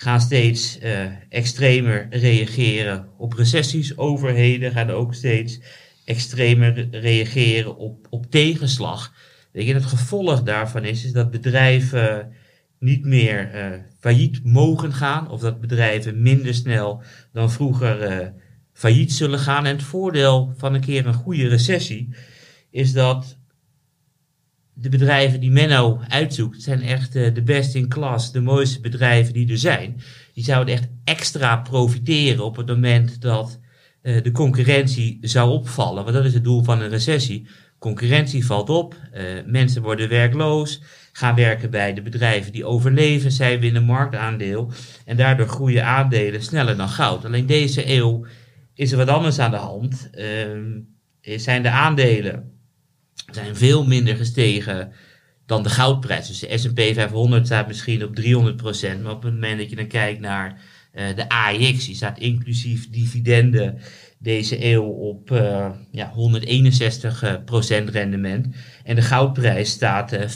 [0.00, 3.96] gaan steeds eh, extremer reageren op recessies.
[3.96, 5.60] Overheden gaan ook steeds
[6.04, 9.12] extremer re- reageren op, op tegenslag.
[9.52, 12.32] Je, het gevolg daarvan is, is dat bedrijven
[12.78, 15.30] niet meer eh, failliet mogen gaan.
[15.30, 18.26] Of dat bedrijven minder snel dan vroeger eh,
[18.72, 19.66] failliet zullen gaan.
[19.66, 22.08] En het voordeel van een keer een goede recessie
[22.70, 23.37] is dat
[24.80, 29.32] de bedrijven die Menno uitzoekt, zijn echt eh, de best in class, de mooiste bedrijven
[29.32, 30.00] die er zijn.
[30.34, 33.58] Die zouden echt extra profiteren op het moment dat
[34.02, 36.02] eh, de concurrentie zou opvallen.
[36.02, 37.46] Want dat is het doel van een recessie.
[37.78, 43.60] Concurrentie valt op, eh, mensen worden werkloos, gaan werken bij de bedrijven die overleven, zij
[43.60, 44.72] winnen marktaandeel
[45.04, 47.24] en daardoor groeien aandelen sneller dan goud.
[47.24, 48.26] Alleen deze eeuw
[48.74, 50.10] is er wat anders aan de hand.
[50.12, 50.80] Ehm,
[51.20, 52.57] zijn de aandelen
[53.30, 54.92] zijn veel minder gestegen
[55.46, 56.26] dan de goudprijs.
[56.26, 58.22] Dus de S&P 500 staat misschien op 300%,
[59.02, 60.60] maar op het moment dat je dan kijkt naar
[60.92, 63.78] eh, de AEX, die staat inclusief dividenden
[64.18, 66.16] deze eeuw op eh, ja, 161%
[67.84, 68.46] rendement.
[68.84, 70.28] En de goudprijs staat eh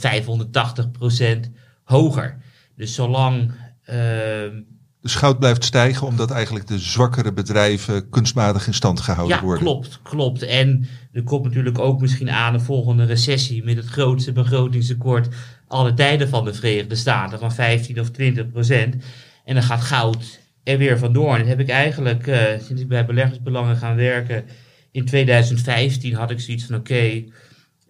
[1.47, 1.51] 580%
[1.85, 2.38] hoger.
[2.77, 3.53] Dus zolang
[3.85, 4.61] ehm,
[5.02, 9.64] Dus goud blijft stijgen omdat eigenlijk de zwakkere bedrijven kunstmatig in stand gehouden ja, worden.
[9.64, 10.42] klopt, klopt.
[10.42, 15.28] En er komt natuurlijk ook misschien aan een volgende recessie met het grootste begrotingstekort
[15.68, 18.96] alle tijden van de Verenigde Staten van 15 of 20 procent.
[19.44, 21.32] En dan gaat goud er weer vandoor.
[21.32, 24.44] En dat heb ik eigenlijk, eh, sinds ik bij beleggersbelangen gaan werken,
[24.90, 27.24] in 2015 had ik zoiets van oké,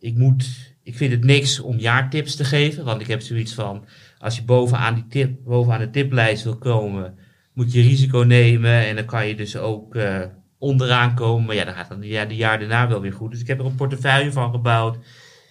[0.00, 0.48] ik moet,
[0.82, 3.84] ik vind het niks om jaartips te geven, want ik heb zoiets van,
[4.22, 7.14] als je bovenaan, die tip, bovenaan de tiplijst wil komen,
[7.52, 10.20] moet je risico nemen en dan kan je dus ook eh,
[10.58, 11.46] onderaan komen.
[11.46, 13.30] Maar ja, dan gaat dan jaar, de jaar daarna wel weer goed.
[13.30, 14.98] Dus ik heb er een portefeuille van gebouwd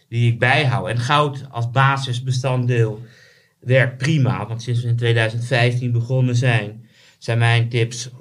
[0.10, 0.88] die ik bijhoud.
[0.88, 3.02] En goud als basisbestanddeel
[3.60, 6.86] werkt prima, want sinds we in 2015 begonnen zijn,
[7.18, 8.14] zijn mijn tips 195%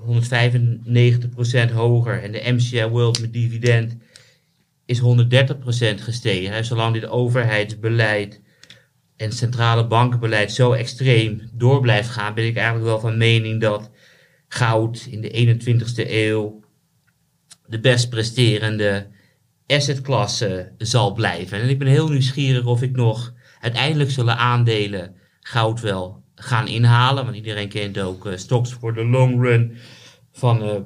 [1.73, 3.97] hoger en de MCI World met dividend
[4.87, 5.03] is 130%
[5.97, 6.53] gestegen.
[6.53, 8.41] En zolang dit overheidsbeleid
[9.21, 13.91] en centrale bankenbeleid zo extreem door blijft gaan, ben ik eigenlijk wel van mening dat
[14.49, 16.61] goud in de 21ste eeuw
[17.67, 19.07] de best presterende
[19.67, 21.61] assetklasse zal blijven.
[21.61, 27.25] En ik ben heel nieuwsgierig of ik nog uiteindelijk zullen aandelen goud wel gaan inhalen.
[27.25, 29.77] Want iedereen kent ook eh, stocks for the long run
[30.33, 30.77] van eh,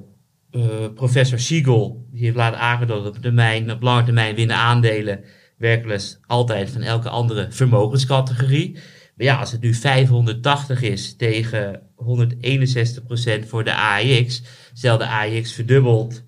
[0.50, 2.06] eh, professor Siegel.
[2.10, 5.24] Die heeft laten aangeduid dat op, op lange termijn winnen aandelen
[5.64, 8.72] werkelijk altijd van elke andere vermogenscategorie.
[9.16, 15.52] Maar ja, als het nu 580 is tegen 161% voor de AEX, stel de AEX
[15.52, 16.24] verdubbelt,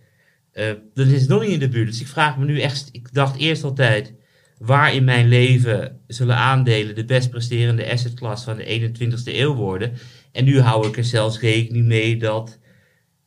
[0.52, 1.86] eh, dan is het nog niet in de buurt.
[1.86, 4.14] Dus ik vraag me nu echt, ik dacht eerst altijd,
[4.58, 9.92] waar in mijn leven zullen aandelen de best presterende assetklasse van de 21ste eeuw worden?
[10.32, 12.58] En nu hou ik er zelfs rekening mee dat,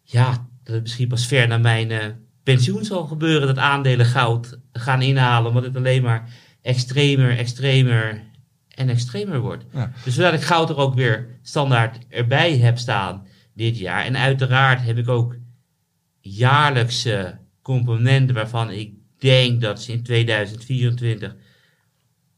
[0.03, 2.05] ja, dat het misschien pas ver naar mijn uh,
[2.53, 6.29] pensioen zal gebeuren dat aandelen goud gaan inhalen, omdat het alleen maar
[6.61, 8.23] extremer, extremer
[8.75, 9.65] en extremer wordt.
[9.73, 9.91] Ja.
[10.03, 14.05] Dus zodat ik goud er ook weer standaard erbij heb staan dit jaar.
[14.05, 15.35] En uiteraard heb ik ook
[16.19, 21.35] jaarlijkse componenten waarvan ik denk dat ze in 2024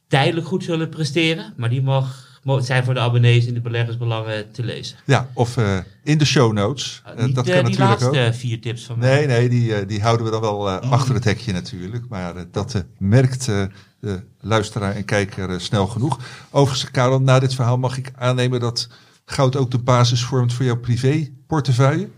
[0.08, 1.54] tijdelijk goed zullen presteren.
[1.58, 4.98] Maar die mag, zijn voor de abonnees in de beleggersbelangen te lezen.
[5.06, 7.02] Ja, of uh, in de show notes.
[7.18, 8.34] Uh, Niet, dat uh, kan die natuurlijk laatste ook.
[8.34, 9.16] vier tips van mij.
[9.16, 10.92] Nee, nee, die, die houden we dan wel Mm.
[10.92, 12.06] achter het hekje natuurlijk.
[12.10, 16.20] Maar dat merkt de luisteraar en kijker snel genoeg.
[16.52, 18.90] Overigens, Karel, na dit verhaal mag ik aannemen dat
[19.26, 22.10] goud ook de basis vormt voor jouw privéportefeuille?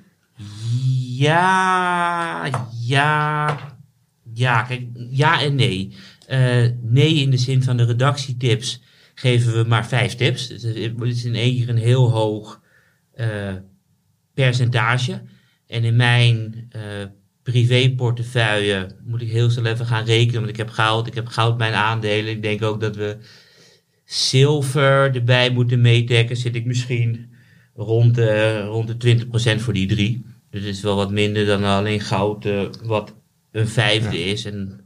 [1.18, 2.46] Ja,
[2.82, 3.58] ja,
[4.34, 5.96] ja, kijk, ja en nee.
[6.30, 8.82] Uh, nee in de zin van de redactietips
[9.14, 10.48] geven we maar vijf tips.
[10.48, 12.62] Dus het is in één keer een heel hoog
[13.16, 13.54] uh,
[14.34, 15.22] percentage.
[15.68, 16.82] En in mijn uh,
[17.44, 20.40] privéportefeuille moet ik heel snel even gaan rekenen.
[20.40, 22.32] Want ik heb goud, ik heb goud mijn aandelen.
[22.32, 23.18] Ik denk ook dat we
[24.06, 26.38] zilver erbij moeten meedekken.
[26.38, 27.34] Zit ik misschien
[27.76, 29.26] rond de, rond de
[29.58, 30.26] 20% voor die drie.
[30.50, 33.16] Dus het is wel wat minder dan alleen goud, uh, wat
[33.52, 34.32] een vijfde ja.
[34.32, 34.46] is.
[34.46, 34.83] En,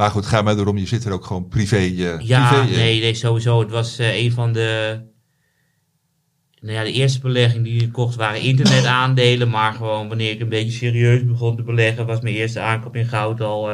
[0.00, 1.76] maar goed, ga maar erom, je zit er ook gewoon privé.
[1.76, 3.60] Uh, ja, privé, nee, nee, sowieso.
[3.60, 5.00] Het was uh, een van de.
[6.60, 9.50] Nou ja, de eerste belegging die ik kocht waren internetaandelen.
[9.56, 13.06] maar gewoon wanneer ik een beetje serieus begon te beleggen, was mijn eerste aankoop in
[13.06, 13.70] goud al,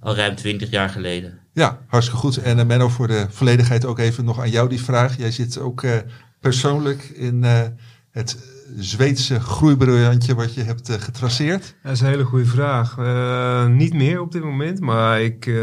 [0.00, 1.38] al ruim 20 jaar geleden.
[1.52, 2.36] Ja, hartstikke goed.
[2.36, 5.18] En Menno, voor de volledigheid ook even nog aan jou die vraag.
[5.18, 5.86] Jij zit ook
[6.40, 7.42] persoonlijk in
[8.10, 8.36] het
[8.76, 11.74] Zweedse groeibriljantje wat je hebt uh, getraceerd?
[11.82, 12.96] Dat is een hele goede vraag.
[12.98, 15.54] Uh, niet meer op dit moment, maar ik, uh,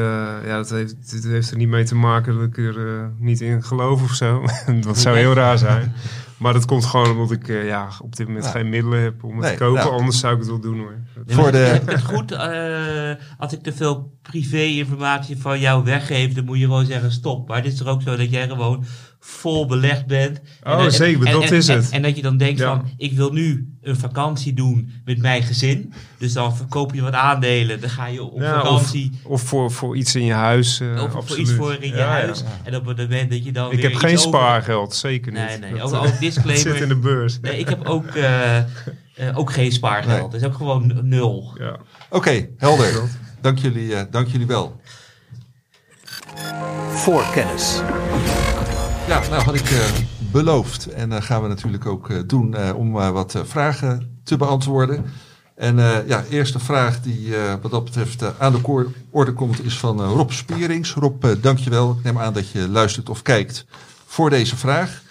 [0.45, 3.63] ja, dat heeft, het heeft er niet mee te maken dat ik er niet in
[3.63, 4.45] geloof of zo.
[4.81, 5.93] dat zou heel raar zijn.
[6.37, 8.51] Maar dat komt gewoon omdat ik ja, op dit moment ja.
[8.51, 9.83] geen middelen heb om het Nee, te kopen.
[9.83, 9.95] nou.
[9.95, 10.95] Anders zou ik het wel doen hoor.
[11.25, 12.31] Nee, Voor de- het goed?
[12.31, 17.47] eh, als ik te veel privé-informatie van jou weggeef, dan moet je gewoon zeggen stop.
[17.47, 18.85] Maar het is toch ook zo dat jij gewoon
[19.27, 20.41] vol belegd bent.
[20.63, 21.89] En Oh, dat- zeker, dat is en, het.
[21.89, 22.65] En, dat je dan denkt Ja.
[22.75, 25.93] van, ik wil nu een vakantie doen met mijn gezin.
[26.17, 29.19] Dus dan verkoop je wat aandelen, dan ga je op Ja, vakantie.
[29.23, 30.79] Of voor, voor iets in je huis.
[30.79, 32.05] eh, Of, voor iets voor in je Ja, ja.
[32.23, 32.43] huis.
[32.63, 35.41] En op het moment dat je dan Ik weer heb geen over- spaargeld, zeker niet.
[35.47, 35.73] Nee, nee.
[35.73, 36.57] Dat, Ook, eh, ook disclaimer.
[36.73, 37.39] zit in de beurs.
[37.41, 38.63] Nee, ik heb ook, eh, eh,
[39.33, 40.21] ook geen spaargeld.
[40.21, 40.29] Nee.
[40.29, 41.55] Dat is ook gewoon nul.
[41.59, 41.77] Ja.
[42.09, 43.01] Oké, helder.
[43.41, 44.79] Dank jullie, eh, dank jullie wel.
[46.89, 47.81] Voorkennis.
[49.07, 49.85] Ja, nou had ik eh,
[50.31, 50.85] beloofd.
[50.85, 54.37] En dat gaan we natuurlijk ook eh, doen eh, om eh, wat eh, vragen te
[54.37, 55.05] beantwoorden.
[55.55, 59.65] En eh, ja, eerste vraag die eh, wat dat betreft eh, aan de orde komt
[59.65, 60.93] is van eh, Rob Spierings.
[60.93, 61.91] Rob, eh, dankjewel.
[61.91, 63.65] Ik neem aan dat je luistert of kijkt
[64.05, 65.01] voor deze vraag.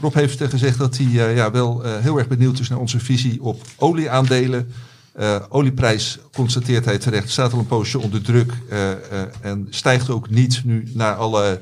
[0.00, 2.78] Rob heeft eh, gezegd dat hij eh, ja, wel eh, heel erg benieuwd is naar
[2.78, 4.72] onze visie op olieaandelen.
[5.12, 8.98] Eh olieprijs, constateert hij terecht, staat al een poosje onder druk eh, eh,
[9.40, 11.56] en stijgt ook niet nu na alle eh,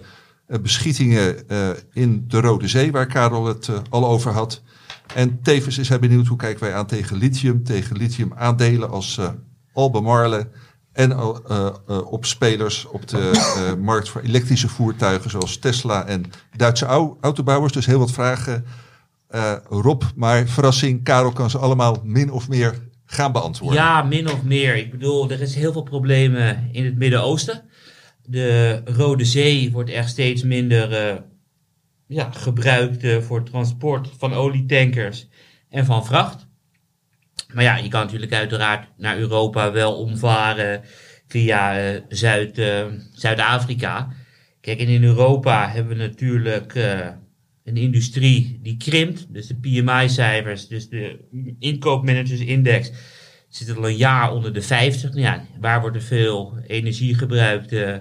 [0.62, 4.62] beschietingen eh, in de Rode Zee, waar Karel het eh, al over had.
[5.14, 9.18] En tevens is hij benieuwd hoe kijken wij aan tegen lithium, tegen lithium aandelen als
[9.18, 9.28] eh
[9.72, 10.48] Albemarle
[10.92, 11.28] en eh,
[11.88, 16.24] eh, op spelers op de eh, markt voor elektrische voertuigen zoals Tesla en
[16.56, 17.72] Duitse au- autobouwers.
[17.72, 18.64] Dus heel wat vragen,
[19.28, 20.02] eh, Rob.
[20.16, 22.74] Maar verrassing, Karel kan ze allemaal min of meer
[23.06, 23.78] gaan beantwoorden.
[23.78, 24.76] Ja, min of meer.
[24.76, 27.62] Ik bedoel, er is heel veel problemen in het Midden-Oosten.
[28.30, 31.16] De Rode Zee wordt echt steeds minder eh,
[32.10, 35.28] ja, gebruikt eh, voor transport van olietankers
[35.68, 36.46] en van vracht.
[37.52, 40.82] Maar ja, je kan natuurlijk uiteraard naar Europa wel omvaren
[41.26, 44.12] via eh, Zuid, eh, Zuid-Afrika.
[44.60, 46.74] Kijk, en in Europa hebben we natuurlijk
[47.64, 49.26] een industrie die krimpt.
[49.32, 51.18] Dus de PMI-cijfers, dus de
[51.58, 52.92] inkoopmanagersindex,
[53.50, 55.10] zit al een jaar onder de 50.
[55.10, 57.94] Nou ja, waar wordt er veel energie gebruikt eh,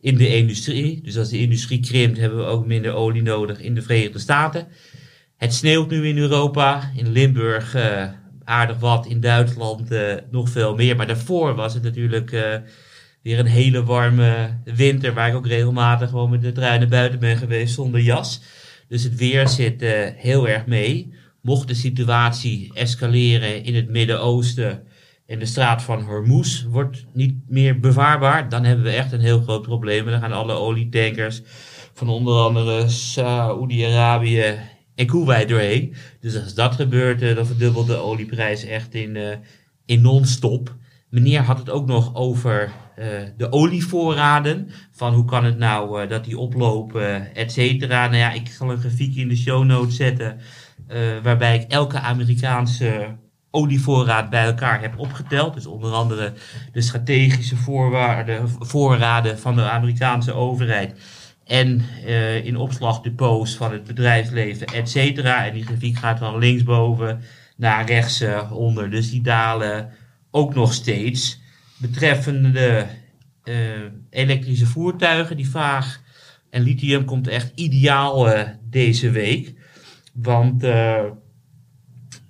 [0.00, 1.00] in de industrie?
[1.02, 4.66] Dus als de industrie krimpt, hebben we ook minder olie nodig in de Verenigde Staten.
[5.36, 8.08] Het sneeuwt nu in Europa, in Limburg eh,
[8.44, 10.96] aardig wat, in Duitsland eh, nog veel meer.
[10.96, 12.30] Maar daarvoor was het natuurlijk
[13.22, 17.18] weer een hele warme winter, waar ik ook regelmatig gewoon met de trui naar buiten
[17.18, 18.40] ben geweest zonder jas.
[18.88, 19.82] Dus het weer zit
[20.16, 21.14] heel erg mee.
[21.42, 24.82] Mocht de situatie escaleren in het Midden-Oosten
[25.30, 29.40] en de straat van Hormuz wordt niet meer bevaarbaar, dan hebben we echt een heel
[29.40, 30.04] groot probleem.
[30.04, 31.42] Dan gaan alle olietankers
[31.92, 34.58] van onder andere Saoedi-Arabië
[34.94, 35.94] en Kuwait doorheen.
[36.20, 39.36] Dus als dat gebeurt, eh, dan verdubbelt de olieprijs echt in, eh,
[39.86, 40.76] in non-stop.
[41.08, 44.70] Meneer had het ook nog over eh, de olievoorraden.
[44.92, 48.06] Van hoe kan het nou dat die oplopen, et cetera.
[48.06, 50.40] Nou ja, ik zal een grafiek in de show notes zetten.
[51.22, 53.16] waarbij ik elke Amerikaanse
[53.50, 55.54] olievoorraad bij elkaar heb opgeteld.
[55.54, 56.32] Dus onder andere
[56.72, 61.00] de strategische voorwaarden, voorraden van de Amerikaanse overheid.
[61.44, 65.46] En eh, in opslagdepots van het bedrijfsleven, et cetera.
[65.46, 67.20] En die grafiek gaat van linksboven
[67.56, 68.90] naar rechts onder.
[68.90, 69.90] Dus die dalen
[70.30, 71.40] ook nog steeds.
[71.76, 72.86] Betreffende de
[73.44, 73.54] eh,
[74.10, 76.00] elektrische voertuigen, die vaag
[76.50, 79.54] en lithium komt echt ideaal eh, deze week.
[80.12, 80.64] Want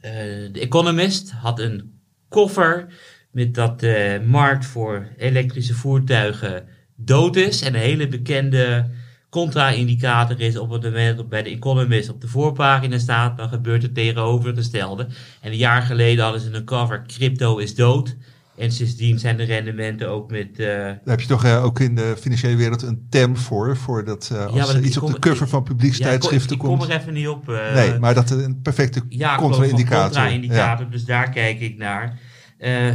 [0.01, 2.87] eh, eh, de Economist had een koffer
[3.31, 7.63] met dat de markt voor elektrische voertuigen dood is.
[7.63, 8.91] En een hele bekende
[9.31, 13.83] contra-indicator is op het moment dat bij de Economist op de voorpagina staat, dan gebeurt
[13.83, 15.07] het tegenovergestelde.
[15.41, 18.17] En een jaar geleden hadden ze een cover, crypto is dood.
[18.61, 20.49] En sindsdien zijn de rendementen ook met...
[20.59, 24.05] eh, Daar heb je toch eh, ook in de financiële wereld een term voor, voor
[24.05, 26.69] dat eh, als er dat- iets op de cover ik- van publiekstijdschriften ja, ik kom,
[26.69, 26.83] komt.
[26.83, 27.47] Ik kom er even niet op.
[27.75, 30.03] nee, maar dat een perfecte ja, contra-indicator.
[30.03, 32.19] contra-indicator, dus daar kijk ik naar.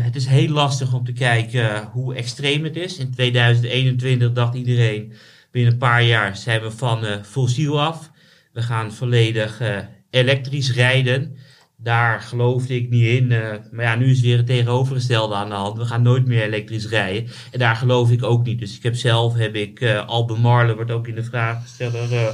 [0.04, 2.98] Het is heel lastig om te kijken hoe extreem het is.
[2.98, 5.14] In 2021 dacht iedereen,
[5.52, 8.12] binnen een paar jaar zijn we van fossiel af.
[8.54, 9.62] We gaan volledig
[10.10, 11.36] elektrisch rijden.
[11.86, 13.32] Daar geloofde ik niet in.
[13.32, 15.78] eh, maar ja, nu is weer het tegenovergestelde aan de hand.
[15.78, 17.30] We gaan nooit meer elektrisch rijden.
[17.52, 18.60] En daar geloof ik ook niet.
[18.60, 22.34] Dus ik heb zelf, heb ik, eh Albemarle, wordt ook in de vraagsteller eh,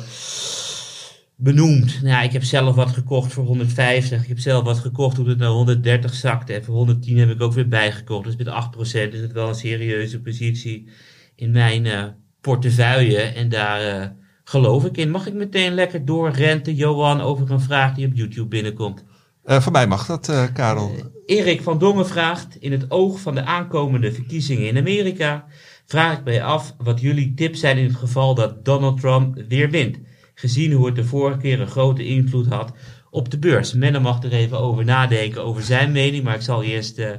[1.35, 2.01] benoemd.
[2.01, 4.21] Nou, ik heb zelf wat gekocht voor 150.
[4.21, 6.53] Ik heb zelf wat gekocht toen het naar 130 zakte.
[6.53, 8.25] En voor 110 heb ik ook weer bijgekocht.
[8.25, 10.89] Dus met 8% is het wel een serieuze positie
[11.35, 13.17] in mijn portefeuille.
[13.19, 15.11] En daar geloof ik in.
[15.11, 19.03] Mag ik meteen lekker doorrenten, Johan, over een vraag die op YouTube binnenkomt?
[19.51, 20.91] Eh, voor mij mag dat, eh, Karel.
[21.25, 25.45] Erik van Dongen vraagt: In het oog van de aankomende verkiezingen in Amerika,
[25.85, 29.69] vraag ik mij af wat jullie tips zijn in het geval dat Donald Trump weer
[29.69, 29.99] wint.
[30.35, 32.73] Gezien hoe het de vorige keer een grote invloed had
[33.09, 33.73] op de beurs.
[33.73, 37.09] Menno mag er even over nadenken over zijn mening, maar ik zal eerst eh,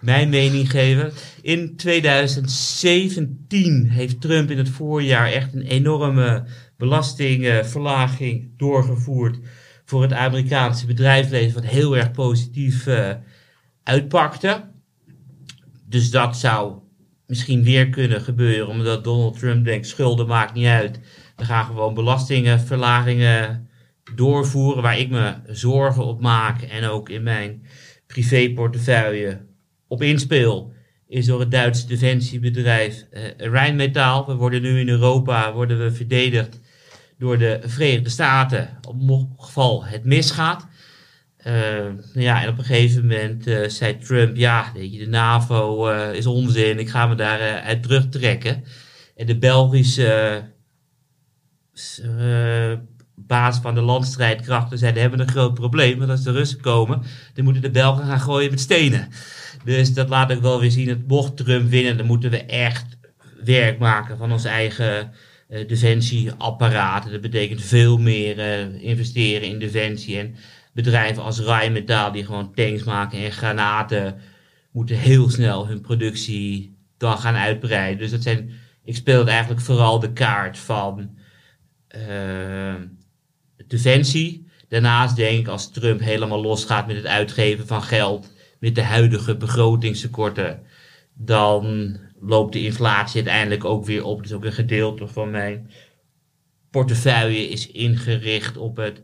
[0.00, 1.12] mijn mening geven.
[1.42, 6.44] In 2017 heeft Trump in het voorjaar echt een enorme
[6.76, 9.38] belastingverlaging doorgevoerd
[9.92, 13.10] voor het Amerikaanse bedrijfsleven, wat heel erg positief eh,
[13.82, 14.64] uitpakte.
[15.88, 16.78] Dus dat zou
[17.26, 21.00] misschien weer kunnen gebeuren, omdat Donald Trump denkt: schulden maakt niet uit.
[21.36, 23.68] We gaan gewoon belastingverlagingen
[24.14, 27.66] doorvoeren, waar ik me zorgen op maak en ook in mijn
[28.06, 29.46] privéportefeuille
[29.88, 30.72] op inspeel.
[31.06, 34.26] Is door het Duitse defensiebedrijf eh, Rijnmetaal.
[34.26, 36.60] We worden nu in Europa worden we verdedigd
[37.22, 38.78] door de Verenigde Staten.
[38.88, 40.66] Op geval het misgaat.
[41.44, 45.88] Nou ja, en op een gegeven moment eh, zei Trump: Ja, weet je, de NAVO
[45.88, 48.64] eh, is onzin, ik ga me daar uit terugtrekken.
[49.16, 50.42] En de Belgische
[53.14, 57.02] baas van de landstrijdkrachten zei: We hebben een groot probleem, want als de Russen komen,
[57.34, 59.08] dan moeten de Belgen gaan gooien met stenen.
[59.64, 60.88] Dus dat laat ik wel weer zien.
[60.88, 62.96] Dat mocht Trump winnen, dan moeten we echt
[63.44, 65.12] werk maken van ons eigen
[65.52, 67.10] eh, defensieapparaat.
[67.10, 70.18] Dat betekent veel meer eh, investeren in defensie.
[70.18, 70.34] En
[70.72, 74.20] bedrijven als Rijnmetaal, die gewoon tanks maken en granaten,
[74.70, 77.98] moeten heel snel hun productie dan gaan uitbreiden.
[77.98, 78.50] Dus dat zijn,
[78.84, 81.18] ik speel eigenlijk vooral de kaart van
[81.88, 82.74] eh,
[83.66, 84.46] defensie.
[84.68, 89.36] Daarnaast denk ik als Trump helemaal losgaat met het uitgeven van geld, met de huidige
[89.36, 90.62] begrotingstekorten,
[91.14, 94.22] dan loopt de inflatie uiteindelijk ook weer op.
[94.22, 95.70] Dus ook een gedeelte van mijn
[96.70, 99.02] portefeuille is ingericht op het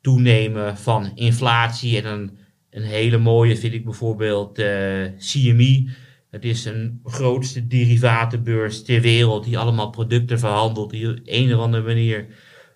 [0.00, 2.02] toenemen van inflatie.
[2.02, 2.38] En een,
[2.70, 5.90] een hele mooie vind ik bijvoorbeeld eh CME.
[6.30, 11.60] Het is een grootste derivatenbeurs ter wereld die allemaal producten verhandelt die op een of
[11.60, 12.26] andere manier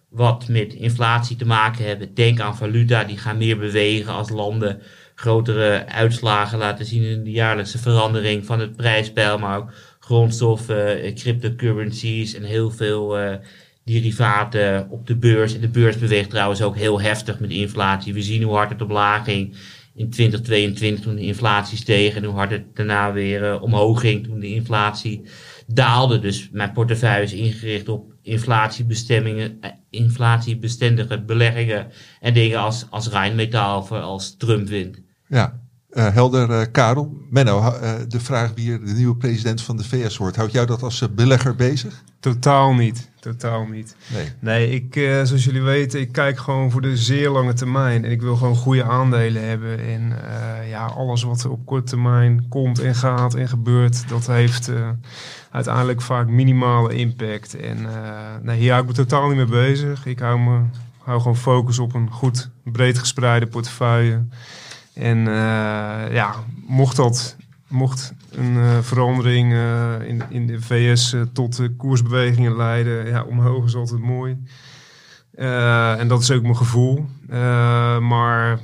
[0.09, 2.15] wat met inflatie te maken hebben.
[2.15, 4.83] Denk aan valuta, die gaan meer bewegen als landen
[5.21, 11.15] grotere uitslagen laten zien in de jaarlijkse verandering van het prijspeil, maar ook grondstoffen, eh,
[11.15, 13.35] cryptocurrencies en heel veel eh,
[13.85, 15.55] derivaten op de beurs.
[15.55, 18.15] En de beurs beweegt trouwens ook heel heftig met inflatie.
[18.15, 19.57] We zien hoe hard het omlaag ging
[19.95, 24.25] in 2022 toen de inflatie steeg en hoe hard het daarna weer eh, omhoog ging
[24.25, 25.23] toen de inflatie
[25.67, 26.19] daalde.
[26.19, 29.59] Dus mijn portefeuille is ingericht op inflatiebestemmingen,
[29.91, 31.87] inflatiebestendige beleggingen
[32.21, 35.09] en dingen als, als Rijnmetaal of als Trump wint.
[35.31, 35.61] Ja.
[35.91, 37.17] Eh, helder, eh, Karel.
[37.31, 40.37] Menno, eh, de vraag wie er de nieuwe president van de VS wordt.
[40.37, 42.03] Houdt jou dat als belegger bezig?
[42.21, 43.11] Totaal niet.
[43.21, 43.97] Totaal niet.
[44.15, 44.29] Nee.
[44.39, 44.95] Nee, ik,
[45.27, 48.05] zoals jullie weten, ik kijk gewoon voor de zeer lange termijn.
[48.05, 49.79] En ik wil gewoon goede aandelen hebben.
[49.79, 50.13] En
[50.69, 54.71] ja, alles wat er op korte termijn komt en gaat en gebeurt, dat heeft
[55.51, 57.57] uiteindelijk vaak minimale impact.
[57.57, 57.87] En
[58.43, 60.07] nee, hier hou ik me totaal niet mee bezig.
[60.07, 60.61] Ik hou, me,
[60.99, 64.23] hou gewoon focus op een goed, breed gespreide portefeuille.
[64.95, 66.35] En eh, ja,
[66.67, 67.37] mocht dat
[67.71, 73.65] mocht een eh, verandering eh, in, in de VS eh, tot koersbewegingen leiden, ja, omhoog
[73.65, 74.37] is altijd mooi.
[75.35, 77.07] En dat is ook mijn gevoel.
[78.01, 78.59] Maar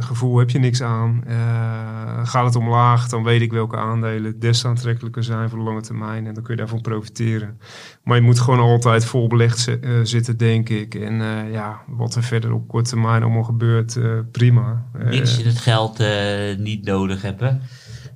[0.00, 1.22] gevoel heb je niks aan.
[1.26, 5.80] Eh, gaat het omlaag, dan weet ik welke aandelen des aantrekkelijker zijn voor de lange
[5.80, 6.26] termijn.
[6.26, 7.58] En dan kun je daarvan profiteren.
[8.04, 10.94] Maar je moet gewoon altijd vol belegd eh, zitten, denk ik.
[10.94, 14.84] En eh, ja, wat er verder op korte termijn allemaal gebeurt, eh, prima.
[14.98, 17.40] Eh, Mits je het geld eh, niet nodig hebt.
[17.40, 17.50] hè.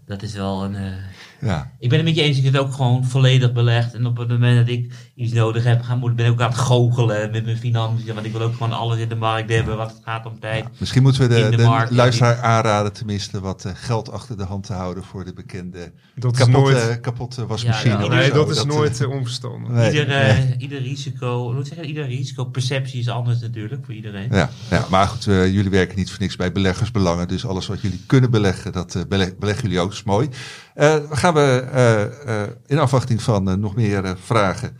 [0.07, 0.75] Dat is wel een...
[0.75, 0.93] eh,
[1.41, 1.71] Ja.
[1.79, 3.95] Ik ben het met je eens, ik heb het ook gewoon volledig belegd.
[3.95, 6.51] En op het moment dat ik iets nodig heb, ga, moet, ben ik ook aan
[6.51, 8.15] het goochelen met mijn financiën.
[8.15, 10.65] Want ik wil ook gewoon alles in de markt hebben, wat het gaat om tijd.
[10.79, 14.45] Misschien moeten we de, de de, markt, luisteraar aanraden tenminste wat eh, geld achter de
[14.45, 17.95] hand te houden voor de bekende dat kapotte, nooit, kapotte wasmachine.
[17.95, 18.07] Ja, ja.
[18.07, 19.71] of nee, dat is eh, nooit eh, onverstandig.
[19.71, 20.55] nee, ieder, nee.
[20.59, 24.29] ieder risico, hoe moet ik zeggen, ieder risicoperceptie is anders natuurlijk voor iedereen.
[24.31, 27.29] Ja, ja, maar goed, eh, jullie werken niet voor niks bij beleggersbelangen.
[27.29, 29.89] Dus alles wat jullie kunnen beleggen, dat beleg- beleggen jullie ook.
[29.89, 30.29] Dat is mooi.
[30.75, 34.77] Eh, dan gaan we eh, eh, in afwachting van nog meer vragen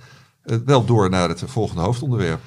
[0.65, 2.41] wel door naar het volgende hoofdonderwerp.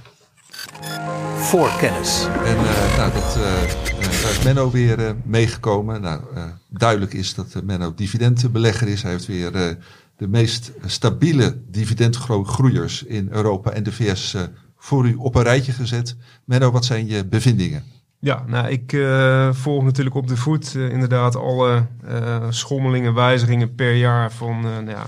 [1.38, 2.26] Voorkennis.
[2.46, 3.70] En eh, nou, dat, eh, eh,
[4.00, 6.02] daar is Menno weer eh, meegekomen.
[6.02, 9.02] Nou, eh, duidelijk is dat eh, Menno dividendbelegger is.
[9.02, 9.76] Hij heeft weer eh,
[10.18, 14.42] de meest stabiele dividendgroeiers in Europa en de VS eh,
[14.78, 16.16] voor u op een rijtje gezet.
[16.46, 17.84] Menno, wat zijn je bevindingen?
[18.22, 23.76] Ja, nou, ik eh, volg natuurlijk op de voet eh, inderdaad alle eh, schommelingen, wijzigingen
[23.76, 25.06] per jaar van eh, nou ja,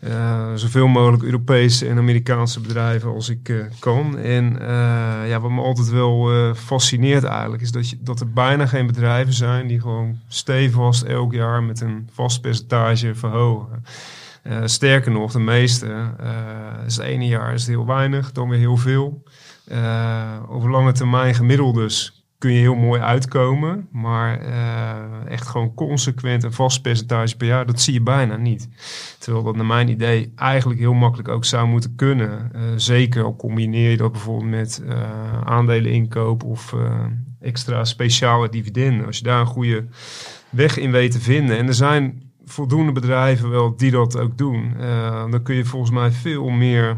[0.00, 4.18] eh, zoveel mogelijk Europese en Amerikaanse bedrijven als ik eh, kan.
[4.18, 8.66] En eh, ja, wat me altijd wel fascineert eigenlijk, is dat, je, dat er bijna
[8.66, 13.84] geen bedrijven zijn die gewoon stevast elk jaar met een vast percentage verhogen.
[14.64, 16.14] Sterker nog, de meeste,
[16.86, 19.22] is het ene jaar is het heel weinig, dan weer heel veel.
[20.48, 23.88] Over lange termijn gemiddeld dus kun je heel mooi uitkomen.
[23.92, 28.68] Maar eh, echt gewoon consequent een vast percentage per jaar, dat zie je bijna niet.
[29.18, 32.50] Terwijl dat naar mijn idee eigenlijk heel makkelijk ook zou moeten kunnen.
[32.52, 36.74] Eh, zeker al combineer je dat bijvoorbeeld met eh aandeleninkoop of
[37.40, 39.06] extra speciale dividenden.
[39.06, 39.86] Als je daar een goede
[40.50, 41.58] weg in weet te vinden.
[41.58, 44.74] En er zijn voldoende bedrijven wel die dat ook doen.
[45.30, 46.96] Dan kun je volgens mij veel meer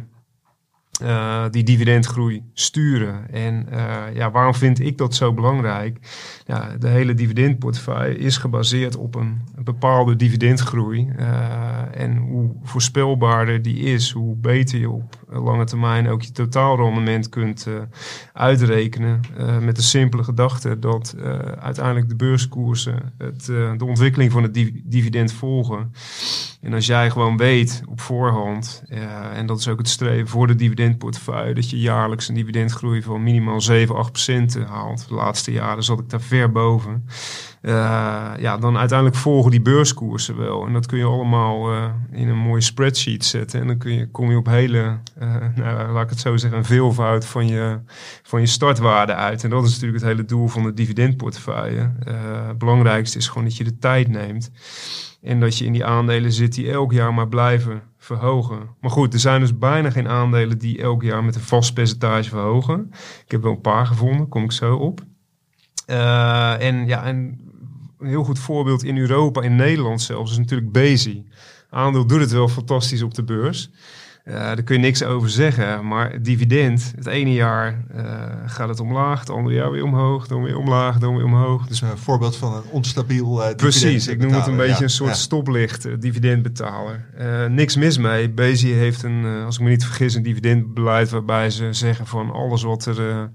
[1.01, 3.31] eh, die dividendgroei sturen.
[3.31, 5.99] En eh, ja, waarom vind ik dat zo belangrijk?
[6.47, 11.13] Ja, de hele dividendportefeuille is gebaseerd op een, bepaalde dividendgroei.
[11.17, 17.29] Eh, en hoe voorspelbaarder die is, hoe beter je op lange termijn ook je totaalrendement
[17.29, 17.75] kunt eh,
[18.33, 19.21] uitrekenen.
[19.37, 24.43] eh, met de simpele gedachte dat eh, uiteindelijk de beurskoersen het, eh, de ontwikkeling van
[24.43, 25.93] het div- dividend volgen.
[26.61, 28.99] En als jij gewoon weet op voorhand, eh,
[29.39, 33.23] en dat is ook het streven voor de dividendportefeuille, dat je jaarlijks een dividendgroei van
[33.23, 35.09] minimaal 7, 8 procent haalt.
[35.09, 37.05] De laatste jaren zat ik daar ver boven.
[37.61, 37.73] Eh,
[38.39, 40.67] ja, dan uiteindelijk volgen die beurskoersen wel.
[40.67, 43.61] En dat kun je allemaal eh, in een mooie spreadsheet zetten.
[43.61, 46.59] En dan kun je, kom je op hele, eh, nou, laat ik het zo zeggen,
[46.59, 47.79] een veelvoud van je,
[48.23, 49.45] van je startwaarde uit.
[49.45, 51.93] En dat is natuurlijk het hele doel van de dividendportefeuille.
[52.05, 54.51] Eh, het belangrijkste is gewoon dat je de tijd neemt.
[55.23, 58.69] En dat je in die aandelen zit die elk jaar maar blijven verhogen.
[58.81, 62.29] Maar goed, er zijn dus bijna geen aandelen die elk jaar met een vast percentage
[62.29, 62.91] verhogen.
[63.25, 65.01] Ik heb wel een paar gevonden, kom ik zo op.
[65.87, 67.17] Eh, en ja, en
[67.99, 71.25] een heel goed voorbeeld in Europa, in Nederland zelfs, is natuurlijk Bezi.
[71.71, 73.71] Aandeel doet het wel fantastisch op de beurs.
[74.25, 75.87] Eh, daar kun je niks over zeggen.
[75.87, 78.05] Maar dividend, het ene jaar eh,
[78.47, 81.67] gaat het omlaag, het andere jaar weer omhoog, dan weer omlaag, dan weer omhoog.
[81.67, 84.91] Dus een voorbeeld van een onstabiel eh Precies, ik noem het een beetje Ja, een
[84.91, 85.17] soort ja.
[85.17, 87.05] stoplicht, dividendbetaler.
[87.49, 88.31] Niks mis mee.
[88.31, 92.63] Bezi heeft een, als ik me niet vergis, een dividendbeleid waarbij ze zeggen van alles
[92.63, 93.31] wat er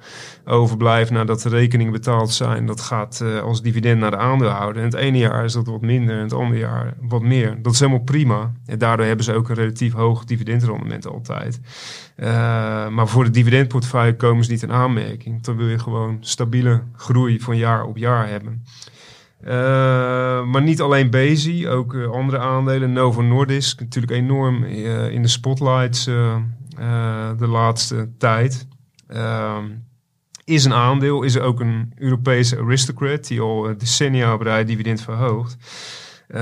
[0.45, 4.81] overblijft nadat de rekeningen betaald zijn, dat gaat als dividend naar de aandeelhouder.
[4.81, 7.61] En het ene jaar is dat wat minder en het andere jaar wat meer.
[7.61, 8.51] Dat is helemaal prima.
[8.65, 10.23] En daardoor hebben ze ook een relatief hoog
[11.05, 11.59] altijd.
[12.15, 12.27] Eh,
[12.89, 15.43] maar voor de dividendportefeuille komen ze niet in aanmerking.
[15.43, 18.63] Dan wil je gewoon stabiele groei van jaar op jaar hebben.
[19.41, 22.93] Eh, maar niet alleen Bezi, ook eh, andere aandelen.
[22.93, 26.03] Novo Nordisk, natuurlijk enorm in de spotlights
[27.37, 28.67] de laatste tijd.
[29.07, 29.63] Ehm,
[30.43, 35.57] is een aandeel, is ook een Europese aristocrat die al decennia op dividend verhoogt.
[36.27, 36.39] Uh,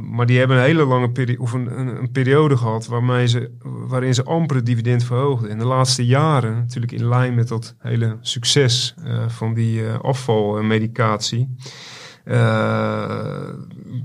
[0.00, 4.14] maar die hebben een hele lange periode, of een, een, periode gehad waarmee ze, waarin
[4.14, 5.50] ze amper het dividend verhoogden.
[5.50, 9.98] En de laatste jaren, natuurlijk in lijn met dat hele succes uh, van die uh,
[9.98, 11.56] afvalmedicatie,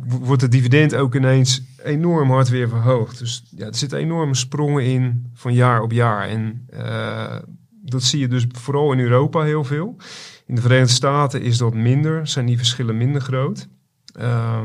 [0.06, 3.20] wordt het dividend ook ineens enorm hard weer verhoogd.
[3.20, 6.28] Dus ja, er zitten enorme sprongen in van jaar op jaar.
[6.28, 6.66] En
[7.84, 9.96] dat zie je dus vooral in Europa heel veel.
[10.46, 13.68] In de Verenigde Staten is dat minder, zijn die verschillen minder groot.
[14.20, 14.62] Uh,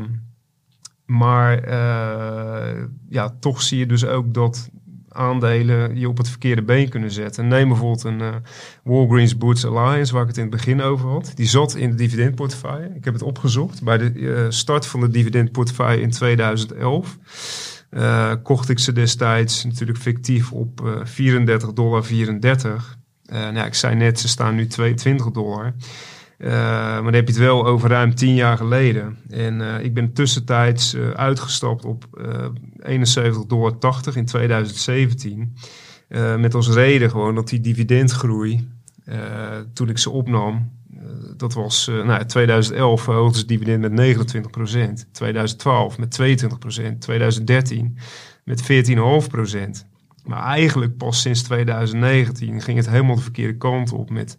[1.05, 4.69] maar uh, ja, toch zie je dus ook dat
[5.09, 7.47] aandelen je op het verkeerde been kunnen zetten.
[7.47, 8.35] Neem bijvoorbeeld een uh,
[8.83, 11.31] Walgreens Boots Alliance, waar ik het in het begin over had.
[11.35, 12.95] Die zat in de dividendportefeuille.
[12.95, 13.83] Ik heb het opgezocht.
[13.83, 17.17] Bij de uh, start van de dividendportefeuille in 2011
[18.43, 22.05] kocht ik ze destijds natuurlijk fictief op 34,34 dollar.
[23.29, 25.73] nou, ik zei net, ze staan nu 22 dollar.
[26.37, 29.17] Uh, maar dan heb je het wel over ruim tien jaar geleden.
[29.29, 33.75] En uh, ik ben tussentijds uh, uitgestapt op 71,80 dollar
[34.13, 35.55] in 2017.
[36.37, 38.67] met als reden gewoon dat die dividendgroei,
[39.73, 40.71] toen ik ze opnam,
[41.37, 44.17] dat was nou, 2011 verhoogde het dividend met
[45.07, 46.19] 29%, 2012 met
[46.93, 47.97] 22%, 2013
[48.43, 49.96] met 14,5%.
[50.27, 54.37] Maar eigenlijk pas sinds 2019 ging het helemaal de verkeerde kant op met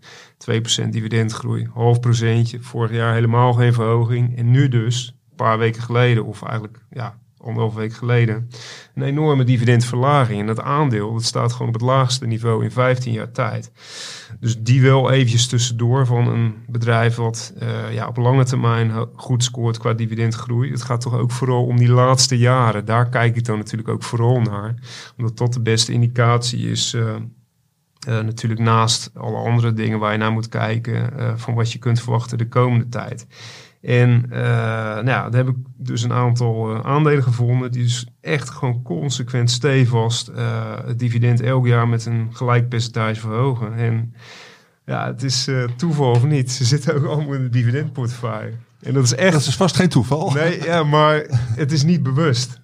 [0.84, 2.60] 2% dividendgroei, half procentje.
[2.60, 4.36] Vorig jaar helemaal geen verhoging.
[4.36, 7.18] En nu dus, een paar weken geleden, of eigenlijk ja,
[7.48, 8.48] anderhalf week geleden,
[8.94, 10.40] een enorme dividendverlaging.
[10.40, 13.72] En dat aandeel dat staat gewoon op het laagste niveau in 15 jaar tijd.
[14.40, 19.44] Dus die wel eventjes tussendoor van een bedrijf wat uh, ja, op lange termijn goed
[19.44, 20.70] scoort qua dividendgroei.
[20.70, 22.84] Het gaat toch ook vooral om die laatste jaren.
[22.84, 24.74] Daar kijk ik dan natuurlijk ook vooral naar.
[25.16, 26.94] Omdat dat de beste indicatie is.
[26.94, 27.14] Uh,
[28.08, 32.00] uh, natuurlijk naast alle andere dingen waar je naar moet kijken, van wat je kunt
[32.00, 33.26] verwachten de komende tijd.
[33.88, 38.06] En uh, nou ja, daar heb ik dus een aantal uh, aandelen gevonden die dus
[38.20, 40.36] echt gewoon consequent stevast uh,
[40.86, 43.74] het dividend elk jaar met een gelijk percentage verhogen.
[43.74, 44.14] En
[44.84, 46.52] ja, het is toeval of niet.
[46.52, 48.52] Ze zitten ook allemaal in de dividendportefeuille.
[48.82, 49.32] En dat is echt...
[49.32, 50.30] Dat is vast geen toeval.
[50.32, 51.24] Nee, ja, maar
[51.54, 52.60] het is niet bewust.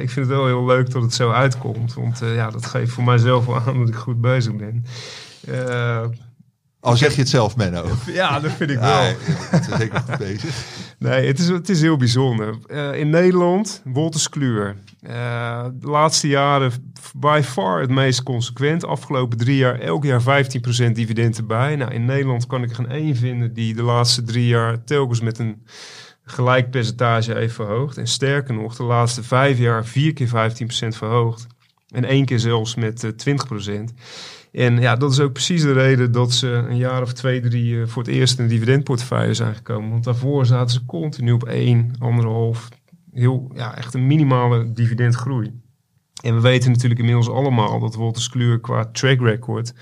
[0.00, 1.94] ik vind het wel heel leuk dat het zo uitkomt.
[1.94, 4.84] Want ja, dat geeft voor mijzelf wel aan dat ik goed bezig ben.
[6.88, 7.86] Al zeg je het zelf, Menno.
[8.06, 8.88] Ja, dat vind ik wel.
[8.88, 9.14] Ja,
[9.50, 10.54] het is zeker goed bezig.
[10.98, 12.54] Nee, het is, het is heel bijzonder.
[12.66, 14.76] Uh, in Nederland, Wolters Kluwer.
[15.08, 16.72] Uh, de laatste jaren
[17.14, 18.84] by far het meest consequent.
[18.84, 20.24] Afgelopen drie jaar, elk jaar 15%
[20.92, 21.76] dividend erbij.
[21.76, 25.20] Nou, in Nederland kan ik er geen één vinden die de laatste drie jaar telkens
[25.20, 25.62] met een
[26.24, 27.96] gelijk percentage heeft verhoogd.
[27.96, 30.30] En sterker nog, de laatste vijf jaar vier keer 15%
[30.88, 31.46] verhoogd.
[31.88, 33.36] En één keer zelfs met uh,
[33.90, 33.94] 20%.
[34.52, 37.80] En ja, dat is ook precies de reden dat ze een jaar of twee, drie
[37.80, 39.90] eh, voor het eerst in een dividendportefeuille zijn gekomen.
[39.90, 42.68] Want daarvoor zaten ze continu op 1, anderhalf,
[43.12, 45.52] heel, ja, echt een minimale dividendgroei.
[46.22, 49.74] En we weten natuurlijk inmiddels allemaal dat Wolters Kluwer qua track record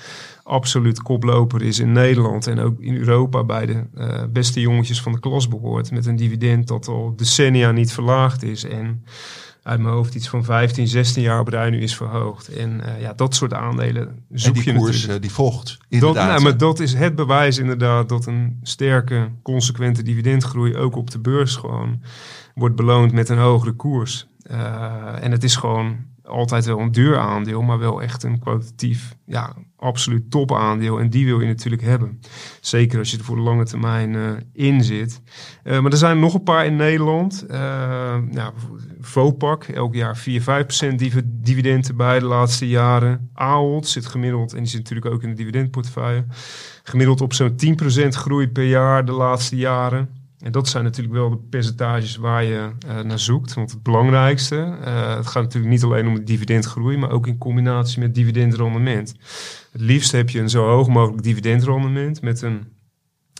[0.43, 5.12] absoluut koploper is in Nederland en ook in Europa bij de uh, beste jongetjes van
[5.12, 5.91] de klas behoort.
[5.91, 8.64] Met een dividend dat al decennia niet verlaagd is.
[8.64, 9.05] En
[9.67, 12.49] uit mijn hoofd iets van 15, 16 jaar op rij nu is verhoogd.
[12.49, 15.23] En uh, ja, dat soort aandelen zoek en die je koers, natuurlijk.
[15.23, 16.17] die volgt inderdaad.
[16.17, 21.11] Dat, nou, maar dat is het bewijs inderdaad dat een sterke, consequente dividendgroei ook op
[21.11, 22.03] de beurs gewoon
[22.55, 24.27] wordt beloond met een hogere koers.
[24.51, 29.17] Uh, en het is gewoon altijd wel een duur aandeel, maar wel echt een kwalitatief,
[29.25, 30.99] ja, absoluut top aandeel.
[30.99, 32.20] En die wil je natuurlijk hebben.
[32.61, 35.20] Zeker als je er voor de lange termijn uh, in zit.
[35.64, 37.45] Uh, maar er zijn nog een paar in Nederland.
[37.51, 37.57] Uh,
[38.31, 38.53] nou,
[39.01, 40.45] Vopak, elk jaar 4, 5%
[41.24, 43.31] dividenden bij de laatste jaren.
[43.33, 46.24] Ahold zit gemiddeld, en die zit natuurlijk ook in de dividendportefeuille,
[46.83, 47.57] gemiddeld op zo'n
[48.05, 50.09] 10% groei per jaar de laatste jaren.
[50.39, 52.70] En dat zijn natuurlijk wel de percentages waar je
[53.05, 53.55] naar zoekt.
[53.55, 54.55] Want het belangrijkste,
[55.16, 59.14] het gaat natuurlijk niet alleen om de dividendgroei, maar ook in combinatie met dividendrendement.
[59.77, 62.66] Het liefst heb je een zo hoog mogelijk dividendrendement met een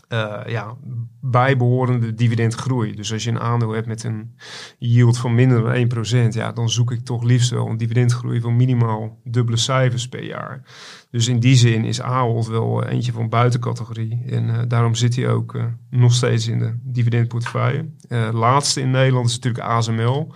[0.09, 0.77] uh, ja,
[1.21, 2.95] bijbehorende dividendgroei.
[2.95, 4.37] Dus als je een aandeel hebt met een
[4.79, 8.57] yield van minder dan 1%, ja, dan zoek ik toch liefst wel een dividendgroei van
[8.57, 10.63] minimaal dubbele cijfers per jaar.
[11.11, 14.23] Dus in die zin is Ahold wel eentje van buitencategorie.
[14.27, 15.59] En uh, daarom zit hij ook
[15.91, 17.91] nog steeds in de dividendportefeuille.
[18.33, 20.33] Laatste in Nederland is natuurlijk ASML.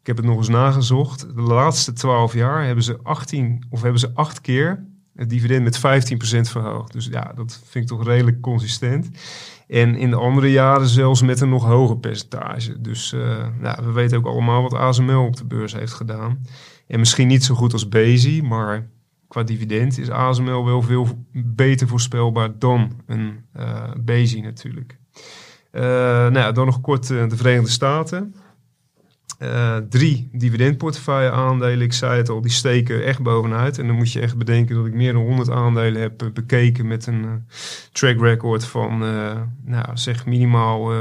[0.00, 1.34] Ik heb het nog eens nagezocht.
[1.34, 5.78] De laatste 12 jaar hebben ze 18 of hebben ze 8 keer het dividend met
[5.78, 5.80] 15%
[6.50, 6.92] verhoogd.
[6.92, 9.10] Dus ja, dat vind ik toch redelijk consistent.
[9.68, 12.80] En in de andere jaren zelfs met een nog hoger percentage.
[12.80, 16.46] Dus uh, nou, we weten ook allemaal wat ASML op de beurs heeft gedaan.
[16.86, 18.88] En misschien niet zo goed als Bezi, maar
[19.28, 24.98] qua dividend is ASML wel veel beter voorspelbaar dan een uh, Bezi natuurlijk.
[25.72, 25.82] Uh,
[26.28, 28.34] nou dan nog kort de Verenigde Staten.
[29.44, 31.80] Uh, drie dividendportefeuille aandelen.
[31.80, 33.78] Ik zei het al, die steken echt bovenuit.
[33.78, 37.06] En dan moet je echt bedenken dat ik meer dan 100 aandelen heb bekeken met
[37.06, 37.30] een uh,
[37.92, 38.98] track record van,
[39.64, 40.92] nou, zeg minimaal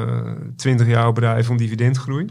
[0.56, 2.26] 20 jaar bedrijf van dividendgroei.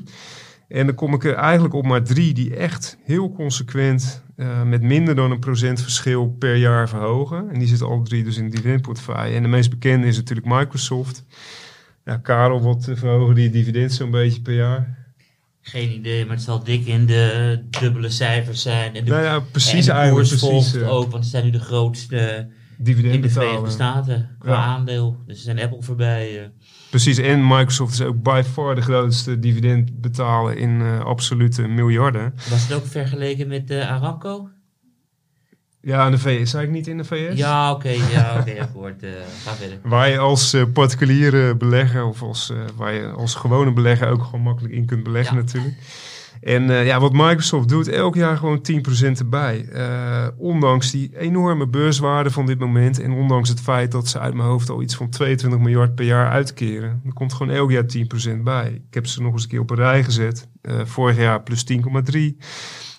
[0.69, 4.23] En dan kom ik er eigenlijk op maar drie die echt heel consequent
[4.67, 7.51] met minder dan een procent verschil per jaar verhogen.
[7.51, 9.37] En die zitten alle drie dus in de dividendportefeuille.
[9.37, 11.25] En de meest bekende is natuurlijk Microsoft.
[12.05, 15.02] Ja, Karel, wat verhogen die dividend zo'n beetje per jaar?
[15.65, 18.95] Geen idee, maar het zal dik in de dubbele cijfers zijn.
[18.95, 21.51] En de, nou ja, precies en de koers volgt uh, ook, want ze zijn nu
[21.51, 22.49] de grootste
[22.79, 23.49] dividend in de betalen.
[23.49, 24.59] Verenigde Staten qua Ja.
[24.65, 25.17] aandeel.
[25.27, 26.41] Dus ze zijn Apple voorbij.
[26.41, 26.47] eh.
[26.91, 32.35] Precies, en Microsoft is ook by far de grootste dividend betalen in eh, absolute miljarden.
[32.51, 34.49] Was het ook vergeleken met eh, Aramco?
[35.83, 36.51] Ja, in de VS.
[36.51, 37.37] Zei ik niet in de VS?
[37.39, 39.03] Ja, oké, ja, oké, akkoord.
[39.03, 39.11] eh,
[39.45, 39.79] ga verder.
[39.83, 44.23] Waar je als eh, particuliere belegger of als, eh, waar je als gewone belegger ook
[44.25, 45.43] gewoon makkelijk in kunt beleggen Ja.
[45.43, 45.75] natuurlijk.
[46.41, 49.69] En eh, ja, wat Microsoft doet, elk jaar gewoon 10% erbij.
[49.73, 54.35] Eh, ondanks die enorme beurswaarde van dit moment en ondanks het feit dat ze uit
[54.35, 57.03] mijn hoofd al iets van 22 miljard per jaar uitkeren.
[57.07, 58.71] Er komt gewoon elk jaar 10% bij.
[58.89, 60.49] Ik heb ze nog eens een keer op een rij gezet.
[60.63, 62.37] Eh, vorig jaar plus 10,3.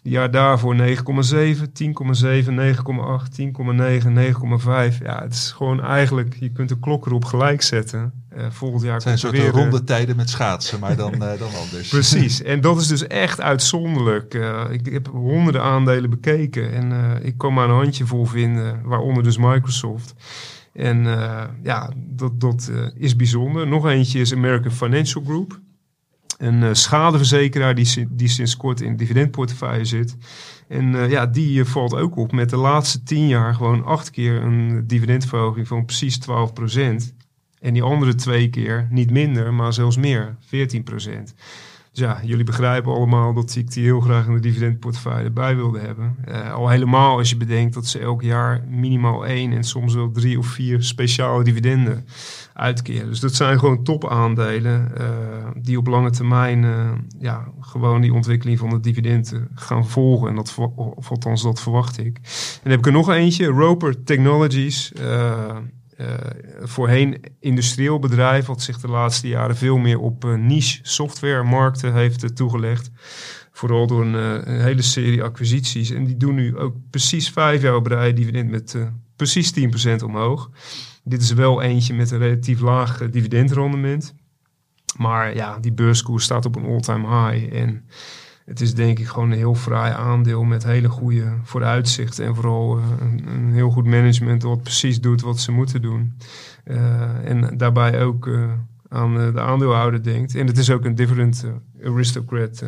[0.03, 4.97] Het jaar daarvoor 9,7, 10,7, 9,8, 10,9, 9,5.
[5.03, 8.13] Ja, het is gewoon eigenlijk, je kunt de klok erop gelijk zetten.
[8.29, 11.19] Eh, volgend jaar Het zijn soort weer, eh, ronde tijden met schaatsen, maar dan, eh,
[11.39, 11.87] dan anders.
[11.89, 14.33] Precies, en dat is dus echt uitzonderlijk.
[14.71, 20.13] Ik heb honderden aandelen bekeken en ik kon maar een handjevol vinden, waaronder dus Microsoft.
[20.73, 21.03] En
[21.63, 23.67] ja, dat, dat is bijzonder.
[23.67, 25.59] Nog eentje is American Financial Group.
[26.43, 30.17] Een eh, schadeverzekeraar die, die sinds kort in dividendportefeuille zit.
[30.67, 34.09] En eh, ja, die eh, valt ook op met de laatste tien jaar gewoon acht
[34.09, 36.23] keer een dividendverhoging van precies 12%
[37.59, 40.83] En die andere twee keer niet minder, maar zelfs meer, 14
[41.93, 45.79] Dus ja, jullie begrijpen allemaal dat ik die heel graag in de dividendportefeuille erbij wilde
[45.79, 46.15] hebben.
[46.25, 50.11] Eh, al helemaal als je bedenkt dat ze elk jaar minimaal één en soms wel
[50.11, 52.05] drie of vier speciale dividenden
[52.53, 53.07] uitkeren.
[53.07, 58.59] Dus dat zijn gewoon topaandelen eh die op lange termijn eh, ja, gewoon die ontwikkeling
[58.59, 60.29] van het dividend eh, gaan volgen.
[60.29, 62.15] En dat, of althans, dat verwacht ik.
[62.15, 64.91] En dan heb ik er nog eentje, Roper Technologies.
[65.97, 66.17] Eh,
[66.61, 72.23] voorheen industrieel bedrijf, wat zich de laatste jaren veel meer op eh, niche softwaremarkten heeft
[72.23, 72.91] eh, toegelegd.
[73.51, 75.89] Vooral door een, hele serie acquisities.
[75.89, 78.77] En die doen nu ook precies vijf jaar op rij dividend met
[79.15, 79.53] precies
[79.99, 80.49] 10% omhoog.
[81.03, 84.15] Dit is wel eentje met een relatief laag dividendrendement.
[84.97, 87.55] Maar ja, die beurskoers staat op een all-time high.
[87.55, 87.85] En
[88.45, 92.25] het is denk ik gewoon een heel fraai aandeel met hele goede vooruitzichten.
[92.25, 96.17] En vooral eh, een, een heel goed management wat precies doet wat ze moeten doen.
[96.63, 98.51] Eh, en daarbij ook eh,
[98.89, 100.35] aan de aandeelhouder denkt.
[100.35, 102.63] En het is ook een eh, aristocrat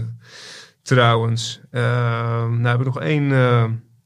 [0.81, 1.61] trouwens.
[1.71, 3.31] Nou hebben we nog één,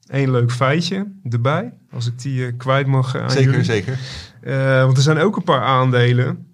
[0.08, 1.74] één leuk feitje erbij.
[1.92, 3.66] Als ik die kwijt mag aan Zeker, jullie.
[3.66, 4.00] zeker.
[4.42, 6.48] Eh, want er zijn ook een paar aandelen.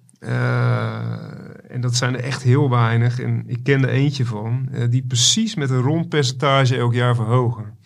[1.76, 3.20] En dat zijn er echt heel weinig.
[3.20, 4.68] En ik ken er eentje van.
[4.72, 7.78] eh, die precies met een rond percentage elk jaar verhogen.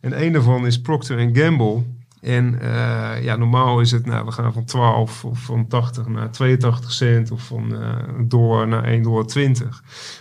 [0.00, 1.82] En een daarvan is Procter Gamble.
[2.20, 6.30] En eh, ja, normaal is het, nou, we gaan van 12 of van 80 naar
[6.30, 9.26] 82 cent of van eh, dollar naar 1,20 dollar.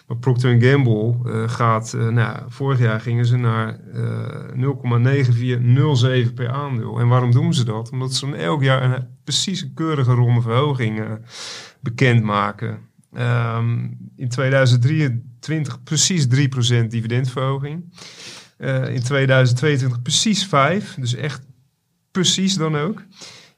[0.08, 4.40] Maar Procter Gamble eh, gaat, nou, vorig jaar gingen ze naar eh
[6.28, 7.00] 0,9407 per aandeel.
[7.00, 7.92] En waarom doen ze dat?
[7.92, 11.02] Omdat ze elk jaar een precies een keurige ronde verhoging
[11.80, 12.89] bekendmaken.
[13.14, 17.94] Ehm, in 2023 precies 3% dividendverhoging.
[18.58, 21.42] Eh, in 2022 precies 5, dus echt
[22.12, 23.04] precies dan ook.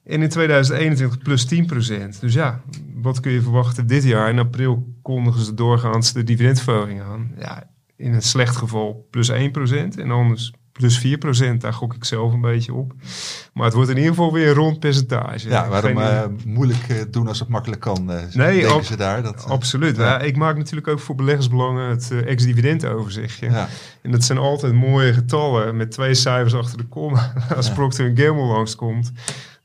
[0.03, 2.19] En in 2021 plus 10%.
[2.19, 2.61] Dus ja,
[2.93, 4.29] wat kun je verwachten dit jaar?
[4.29, 7.31] In april kondigen ze doorgaans de dividendverhoging aan.
[7.37, 11.57] Ja, in een slecht geval plus 1% en anders plus 4%.
[11.57, 12.93] Daar gok ik zelf een beetje op.
[13.53, 15.49] Maar het wordt in ieder geval weer een rond percentage.
[15.49, 19.23] Ja, waarom eh, moeilijk eh, doen als het makkelijk kan, eh Nee, ze daar.
[19.23, 19.95] Dat, Absoluut.
[19.95, 20.03] Ja.
[20.03, 23.49] Ja, ik maak natuurlijk ook voor beleggersbelangen het eh, ex-dividend overzichtje.
[23.49, 23.67] ja.
[24.01, 27.33] En dat zijn altijd mooie getallen met twee cijfers achter de komma.
[27.55, 27.71] Als.
[27.71, 29.11] Procter Gamble langskomt,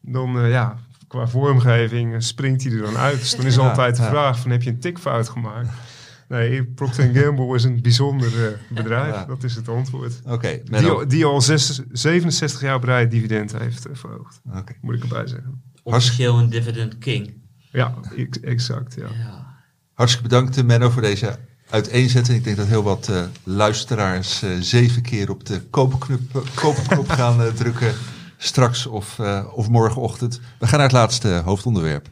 [0.01, 0.77] dan ja,
[1.09, 3.19] qua vormgeving springt hij er dan uit.
[3.19, 5.69] Dus dan is altijd de vraag van heb je een tikfout gemaakt?
[6.29, 9.15] Nee, Procter Gamble is een bijzonder eh, bedrijf.
[9.15, 9.25] Ja.
[9.25, 10.21] Dat is het antwoord.
[10.25, 10.61] Oké.
[10.65, 14.41] Die, die al zes- 67 jaar het dividend heeft eh, verhoogd.
[14.57, 14.73] Oké.
[14.81, 15.63] Moet ik erbij zeggen.
[15.83, 17.35] Officieel een dividend king.
[17.71, 18.95] Ja, ex- exact.
[18.95, 19.07] Ja.
[19.19, 19.55] Ja.
[19.93, 21.39] Hartstikke bedankt, eh, Menno, voor deze
[21.71, 22.35] uiteenzetten.
[22.35, 26.21] Ik denk dat heel wat eh, luisteraars eh, zeven keer op de koopknop,
[26.55, 27.93] koopknop gaan drukken.
[28.37, 30.41] Straks of, eh, of morgenochtend.
[30.59, 32.09] We gaan naar het laatste hoofdonderwerp.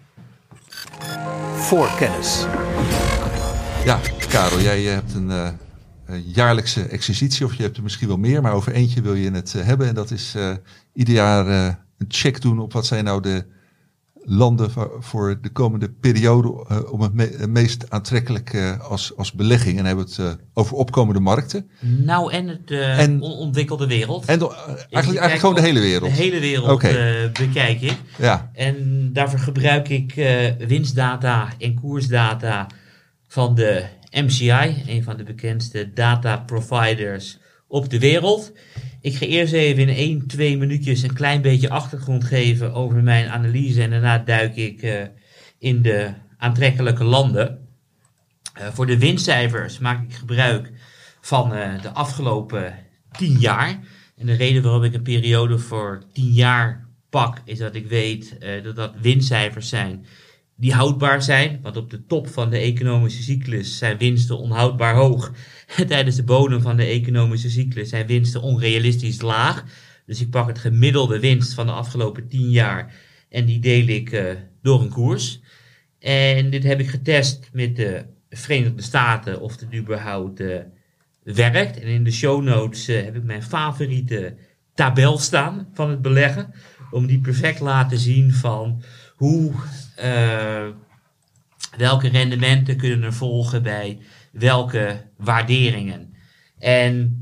[1.55, 2.47] Voorkennis.
[3.85, 5.49] Ja, Karel, jij eh, hebt een, eh,
[6.07, 9.31] een jaarlijkse exercitie, of je hebt er misschien wel meer, maar over eentje wil je
[9.31, 9.89] het eh, hebben.
[9.89, 10.37] En dat is
[10.95, 11.47] ieder jaar
[11.99, 13.45] een check doen op wat zijn nou de
[14.27, 14.71] landen
[15.01, 19.79] voor, de komende periode om het me- het meest aantrekkelijk als, als belegging.
[19.79, 21.71] En hebben we het over opkomende markten.
[21.81, 24.25] Nou, en het En- onontwikkelde wereld.
[24.25, 26.11] En eigenlijk, eigenlijk gewoon de hele wereld.
[26.17, 27.97] De hele wereld eh, bekijk ik.
[28.19, 30.15] Ja, En daarvoor gebruik ik
[30.69, 32.67] winstdata en koersdata
[33.35, 38.53] van de MCI, een van de bekendste data providers op de wereld.
[39.01, 43.29] Ik ga eerst even in 1, 2 minuutjes een klein beetje achtergrond geven over mijn
[43.29, 45.03] analyse en daarna duik ik eh,
[45.59, 47.69] in de aantrekkelijke landen.
[48.55, 50.71] Eh, voor de winstcijfers maak ik gebruik
[51.21, 52.75] van eh, de afgelopen
[53.17, 53.81] 10 jaar.
[54.17, 58.37] En de reden waarom ik een periode voor 10 jaar pak, is dat ik weet
[58.63, 60.07] dat dat winstcijfers zijn
[60.57, 61.59] die houdbaar zijn.
[61.63, 65.33] Want op de top van de economische cyclus zijn winsten onhoudbaar hoog.
[65.77, 69.65] En tijdens de bodem van de economische cyclus zijn winsten onrealistisch laag.
[70.07, 72.95] Dus ik pak het gemiddelde winst van de afgelopen 10 jaar
[73.35, 74.25] en die deel ik eh,
[74.63, 75.41] door een koers.
[75.99, 80.57] En dit heb ik getest met de Verenigde Staten of het überhaupt eh,
[81.23, 81.81] werkt.
[81.81, 84.37] En in de show notes eh, heb ik mijn favoriete
[84.75, 86.55] tabel staan van het beleggen.
[86.91, 88.83] Om die perfect laten zien van
[89.25, 89.53] hoe,
[89.97, 90.67] eh,
[91.77, 93.99] welke rendementen kunnen er volgen bij
[94.33, 96.15] welke waarderingen.
[96.59, 97.19] En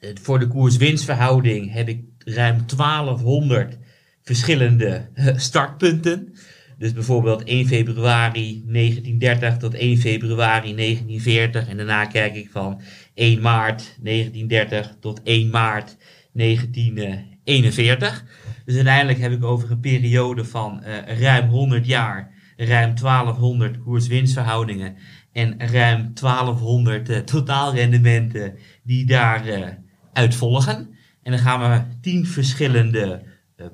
[0.00, 3.78] eh, voor de koers-winstverhouding heb ik ruim 1200
[4.22, 6.34] verschillende eh, startpunten.
[6.78, 11.68] Dus bijvoorbeeld 1 februari 1930 tot 1 februari 1940.
[11.68, 12.80] En daarna kijk ik van
[13.14, 15.96] 1 maart 1930 tot 1 maart
[16.32, 18.24] 1941.
[18.72, 24.96] Dus uiteindelijk heb ik over een periode van eh, ruim 100 jaar ruim 1200 koers-winstverhoudingen
[25.32, 29.68] en ruim 1200 eh, totaalrendementen die daar eh,
[30.12, 30.94] uit volgen.
[31.22, 33.22] En dan gaan we 10 verschillende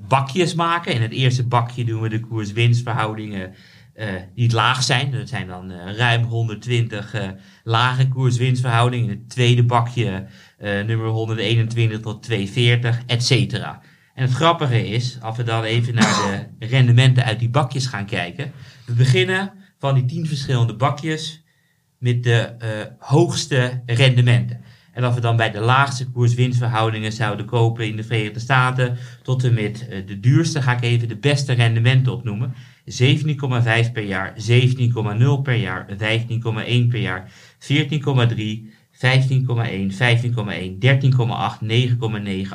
[0.08, 0.94] bakjes maken.
[0.94, 3.54] In het eerste bakje doen we de koers-winstverhoudingen
[4.34, 5.10] die laag zijn.
[5.10, 7.28] Dat zijn dan ruim 120 eh,
[7.64, 9.10] lage koers-winstverhoudingen.
[9.10, 10.26] In het tweede bakje
[10.58, 13.82] nummer 121 tot 240, et cetera.
[14.18, 18.06] En het grappige is, als we dan even naar de rendementen uit die bakjes gaan
[18.06, 18.52] kijken.
[18.86, 21.42] We beginnen van die 10 verschillende bakjes
[21.98, 24.60] met de eh, hoogste rendementen.
[24.92, 29.44] En als we dan bij de laagste koers-winstverhoudingen zouden kopen in de Verenigde Staten, tot
[29.44, 32.54] en met eh, de duurste, ga ik even de beste rendementen opnoemen.
[32.84, 35.96] 17,5 per jaar, 17,0 per jaar, 15,1
[36.88, 42.52] per jaar, 14,3, 15,1, 15,1, 13,8, 9,9,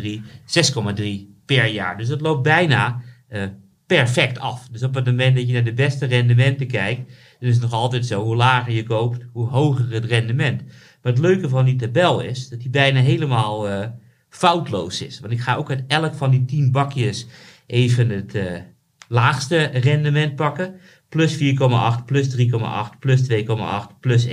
[0.00, 1.04] 8,3, 6,3
[1.44, 1.98] per jaar.
[1.98, 3.42] Dus dat loopt bijna eh,
[3.86, 4.68] perfect af.
[4.68, 7.72] Dus op het moment dat je naar de beste rendementen kijkt, dan is het nog
[7.72, 10.62] altijd zo, hoe lager je koopt, hoe hoger het rendement.
[11.02, 13.88] Maar het leuke van die tabel is dat die bijna helemaal eh,
[14.28, 15.20] foutloos is.
[15.20, 17.26] Want ik ga ook uit elk van die 10 bakjes
[17.66, 18.60] even het eh,
[19.08, 20.74] laagste rendement pakken.
[21.10, 24.32] Plus 4,8, plus 3,8, plus 2,8, plus 1,2,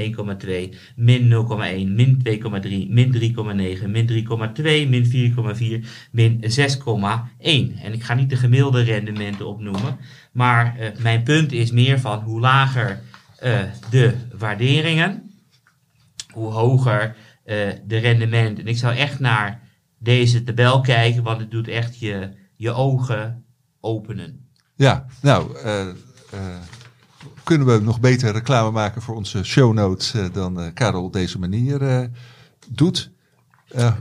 [0.95, 7.81] min 0,1, min 2,3, min 3,9, min 3,2, min 4,4, min 6,1.
[7.81, 9.97] En ik ga niet de gemiddelde rendementen opnoemen.
[10.31, 13.01] Maar uh, mijn punt is meer van hoe lager
[13.43, 15.31] uh, de waarderingen,
[16.31, 17.15] hoe hoger
[17.45, 18.63] uh, de rendementen.
[18.63, 19.61] En ik zou echt naar
[19.99, 23.45] deze tabel kijken, want het doet echt je, je ogen
[23.79, 24.45] openen.
[24.75, 25.57] Ja, nou,
[27.43, 31.39] kunnen we nog beter reclame maken voor onze show notes uh, dan Karel op deze
[31.39, 32.09] manier
[32.67, 33.11] doet.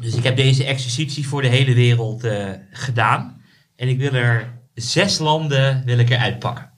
[0.01, 2.27] dus ik heb deze exercitie voor de hele wereld
[2.71, 3.41] gedaan.
[3.77, 6.71] En ik wil er zes landen wil ik eruit pakken.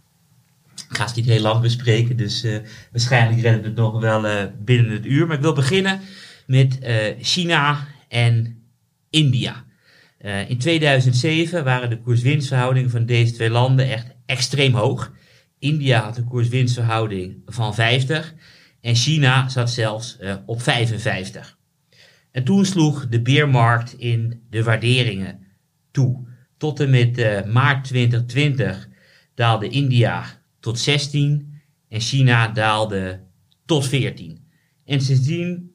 [0.90, 2.46] Ik ga het niet heel lang bespreken, dus
[2.92, 5.26] waarschijnlijk redden we het nog wel binnen het uur.
[5.26, 6.00] Maar ik wil beginnen
[6.46, 6.78] met
[7.20, 8.62] China en
[9.10, 9.64] India.
[10.48, 15.12] In 2007 waren de koers-winstverhoudingen van deze twee landen echt extreem hoog.
[15.58, 18.34] India had een koers-winstverhouding van 50
[18.80, 21.58] en China zat zelfs uh, op 55.
[22.30, 25.46] En toen sloeg de beermarkt in de waarderingen
[25.90, 26.26] toe.
[26.56, 28.88] Tot en met uh, maart 2020
[29.34, 30.24] daalde India
[30.60, 33.20] tot 16 en China daalde
[33.64, 34.46] tot 14.
[34.84, 35.72] En sindsdien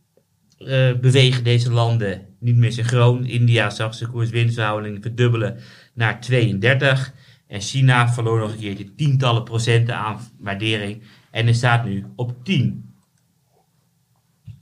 [1.01, 3.25] bewegen deze landen niet meer synchroon.
[3.25, 5.57] India zag zijn koers-winstverhouding verdubbelen
[5.93, 7.13] naar 32.
[7.53, 11.01] En China verloor nog een keertje tientallen procenten aan waardering.
[11.31, 12.93] En er staat nu op 10.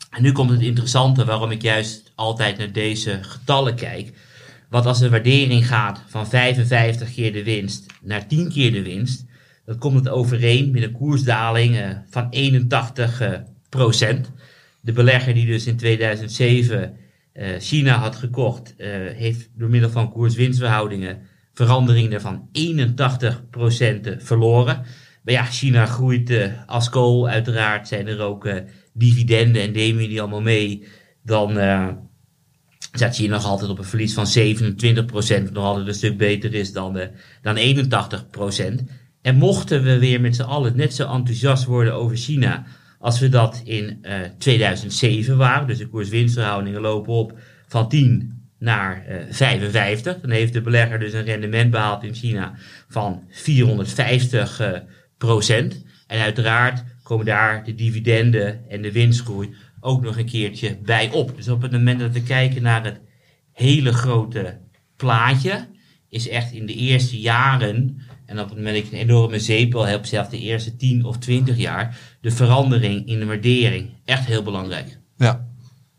[0.09, 4.13] En nu komt het interessante waarom ik juist altijd naar deze getallen kijk.
[4.69, 9.25] Want als de waardering gaat van 55 keer de winst naar 10 keer de winst,
[9.65, 13.33] dan komt het overeen met een koersdaling uh, van 81 uh,
[13.69, 14.31] procent.
[14.81, 16.97] De belegger die dus in 2007
[17.33, 18.73] uh, China had gekocht,
[19.15, 21.29] heeft door middel van koers-winstverhoudingen
[21.65, 24.81] veranderingen van 81 procent verloren.
[25.23, 27.29] Maar ja, China groeit uh, als kool.
[27.29, 28.49] Uiteraard zijn er ook
[28.93, 30.87] dividenden en nemen die allemaal mee.
[31.23, 31.51] Dan
[32.91, 35.51] staat China nog altijd op een verlies van 27 procent.
[35.51, 36.99] Nog altijd een stuk beter is dan,
[37.41, 38.83] dan 81 procent.
[39.21, 42.65] En mochten we weer met z'n allen net zo enthousiast worden over China
[43.01, 49.05] als we dat in uh, 2007 waren, dus de koers-winstverhoudingen lopen op van 10 naar
[49.09, 52.53] uh, 55, dan heeft de belegger dus een rendement behaald in China
[52.87, 54.77] van 450 uh,
[55.17, 55.85] procent.
[56.07, 61.35] En uiteraard komen daar de dividenden en de winstgroei ook nog een keertje bij op.
[61.35, 62.99] Dus op het moment dat we kijken naar het
[63.51, 64.57] hele grote
[64.95, 65.67] plaatje,
[66.09, 69.85] is echt in de eerste jaren en op het moment dat ik een enorme zeepel
[69.85, 74.43] heb, zelfs de eerste 10 of 20 jaar, de verandering in de waardering echt heel
[74.43, 74.99] belangrijk.
[75.17, 75.47] Ja,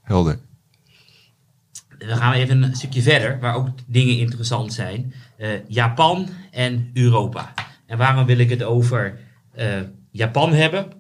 [0.01, 0.39] helder.
[2.07, 5.15] Dan gaan we even een stukje verder, waar ook dingen interessant zijn.
[5.39, 7.55] Uh, Japan en Europa.
[7.87, 9.19] En waarom wil ik het over
[9.59, 9.81] uh,
[10.11, 10.93] Japan hebben?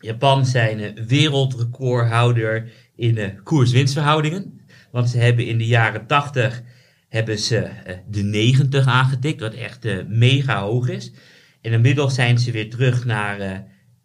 [0.00, 4.60] Japan zijn wereldrecordhouder in uh, koers-winstverhoudingen.
[4.90, 6.62] Want ze hebben in de jaren 80
[7.08, 7.68] hebben ze
[8.08, 11.12] de 90 aangetikt, wat echt mega hoog is.
[11.60, 13.58] En inmiddels zijn ze weer terug naar uh,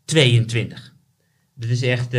[0.05, 0.93] 22.
[1.55, 2.15] Dat is echt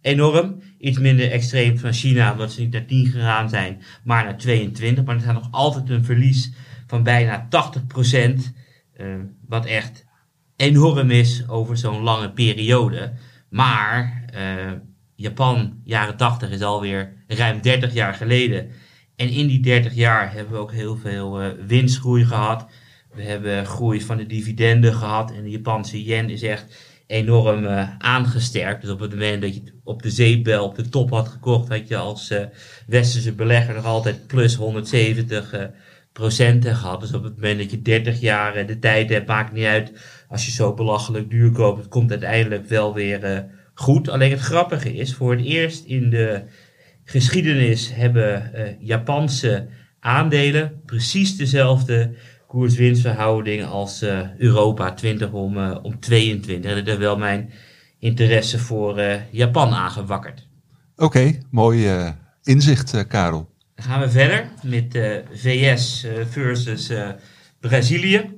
[0.00, 0.62] enorm.
[0.84, 5.04] Iets minder extreem van China, omdat ze niet naar 10 gegaan zijn, maar naar 22.
[5.04, 6.52] Maar er staat nog altijd een verlies
[6.86, 8.98] van bijna 80%,
[9.48, 10.04] wat echt
[10.56, 13.12] enorm is over zo'n lange periode.
[13.48, 14.24] Maar
[15.16, 18.70] Japan, jaren 80, is alweer ruim 30 jaar geleden.
[19.16, 22.66] En in die 30 jaar hebben we ook heel veel uh, winstgroei gehad.
[23.14, 25.32] We hebben groei van de dividenden gehad.
[25.32, 28.80] En de Japanse yen is echt enorm uh, aangesterkt.
[28.80, 31.88] Dus op het moment dat je op de zeepbel op de top had gekocht, had
[31.88, 32.38] je als uh,
[32.86, 35.70] westerse belegger nog altijd plus 170
[36.12, 37.00] procenten gehad.
[37.00, 39.92] Dus op het moment dat je 30 jaar de tijd hebt, maakt niet uit
[40.28, 41.78] als je zo belachelijk duur koopt.
[41.78, 44.08] Het komt uiteindelijk wel weer goed.
[44.08, 46.42] Alleen het grappige is, voor het eerst in de
[47.04, 49.68] geschiedenis hebben uh, Japanse
[50.00, 52.14] aandelen precies dezelfde
[52.54, 56.70] koers-winstverhouding als uh, Europa 20 om, uh, om 22.
[56.70, 57.52] En dat heeft wel mijn
[57.98, 60.48] interesse voor Japan aangewakkerd.
[60.96, 61.88] Oké, okay, mooi
[62.42, 63.50] inzicht, Karel.
[63.74, 64.98] Dan gaan we verder met
[65.32, 66.92] VS versus
[67.60, 68.30] Brazilië.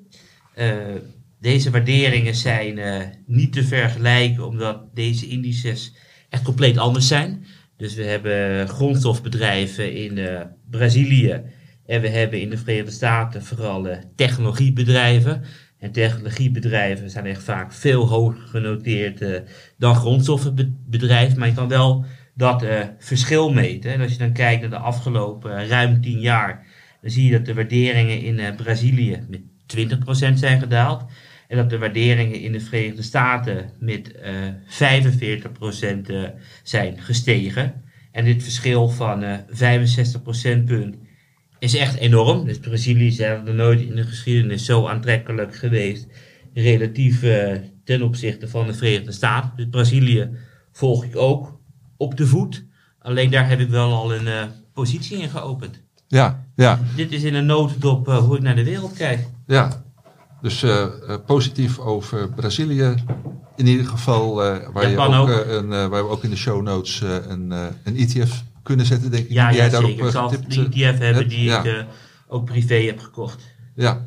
[1.41, 2.81] deze waarderingen zijn
[3.27, 5.95] niet te vergelijken omdat deze indices
[6.29, 7.47] echt compleet anders zijn.
[7.77, 10.19] Dus we hebben grondstofbedrijven in
[10.71, 11.43] Brazilië
[11.87, 15.43] en we hebben in de Verenigde Staten vooral uh, technologiebedrijven.
[15.79, 19.39] En technologiebedrijven zijn echt vaak veel hoger genoteerd uh,
[19.79, 21.39] dan grondstoffenbedrijven.
[21.39, 22.65] Maar je kan wel dat
[22.99, 23.93] verschil meten.
[23.93, 26.67] En als je dan kijkt naar de afgelopen ruim 10 jaar,
[27.01, 31.05] dan zie je dat de waarderingen in Brazilië met 20% zijn gedaald.
[31.49, 36.29] En dat de waarderingen in de Verenigde Staten met uh, 45% uh,
[36.63, 37.83] zijn gestegen.
[38.13, 40.97] En dit verschil van uh, 65 procentpunt
[41.59, 42.45] is echt enorm.
[42.45, 46.07] Dus Brazilië is er nooit in de geschiedenis zo aantrekkelijk geweest.
[46.55, 47.53] Relatief uh,
[47.85, 49.53] ten opzichte van de Verenigde Staten.
[49.57, 50.31] Dus Brazilië
[50.73, 51.61] volg ik ook
[51.97, 52.65] op de voet.
[52.99, 54.43] Alleen daar heb ik wel al een uh,
[54.73, 55.83] positie in geopend.
[56.09, 56.81] Ja, ja.
[56.97, 59.27] Dit is in een notendop uh, hoe ik naar de wereld kijk.
[59.47, 59.85] Ja,
[60.43, 60.65] dus
[61.27, 62.95] positief over Brazilië.
[63.57, 65.47] In ieder geval, waar, je ook, ook.
[65.47, 67.51] Een, waar we ook in de show notes een,
[67.85, 69.31] een ETF kunnen zetten, denk ik.
[69.31, 70.13] Ja, ja jij zeker.
[70.13, 71.85] Daarop, ik zal een ETF hebben die ik
[72.29, 73.55] ook privé heb gekocht.
[73.75, 74.07] Ja.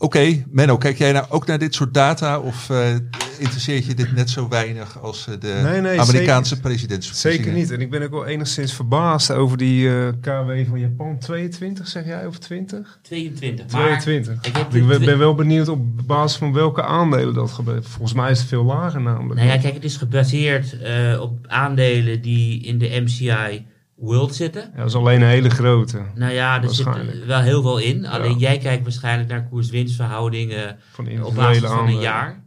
[0.00, 2.94] Oké, okay, Menno, kijk jij nou ook naar dit soort data of uh,
[3.38, 7.44] interesseert je dit net zo weinig als uh, de nee, nee, Amerikaanse zeker, presidentsverkiezingen?
[7.44, 7.70] Zeker niet.
[7.70, 11.18] En ik ben ook wel enigszins verbaasd over die uh, KW van Japan.
[11.18, 12.98] 22 zeg jij of 20?
[13.02, 13.66] 22.
[13.66, 14.34] 22.
[14.42, 17.86] Ik, heb ik ben, ben wel benieuwd op basis van welke aandelen dat gebeurt.
[17.86, 19.40] Volgens mij is het veel lager namelijk.
[19.40, 20.76] Nou ja, kijk, het is gebaseerd
[21.20, 23.66] op aandelen die in de MCI
[23.98, 24.70] World zitten.
[24.72, 26.02] Ja, dat is alleen een hele grote.
[26.14, 28.06] Nou ja, er zit wel heel veel in.
[28.06, 28.38] Alleen ja.
[28.38, 30.78] jij kijkt waarschijnlijk naar koers-winstverhoudingen
[31.22, 32.44] op basis van een jaar.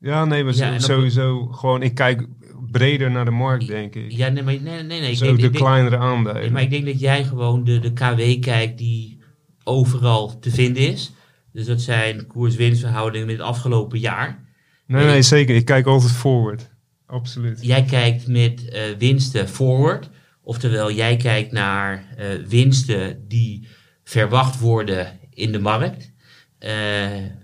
[0.00, 2.26] Ja, nee, maar ja, sowieso gewoon, ik kijk
[2.70, 4.12] breder naar de markt, denk ik.
[4.12, 5.14] Ja, nee, maar nee, nee, nee.
[5.14, 6.40] Zo de kleinere aandelen.
[6.40, 9.20] Nee, maar ik denk dat jij gewoon de, de KW kijkt die
[9.64, 11.12] overal te vinden is.
[11.52, 14.44] Dus dat zijn koers-winstverhoudingen met het afgelopen jaar.
[14.86, 15.54] Nee, nee, zeker.
[15.54, 16.70] Ik kijk altijd forward.
[17.06, 17.58] absoluut.
[17.62, 20.10] Jij kijkt met eh, winsten forward.
[20.48, 23.68] Oftewel, jij kijkt naar eh, winsten die
[24.04, 26.12] verwacht worden in de markt.
[26.58, 26.72] Eh,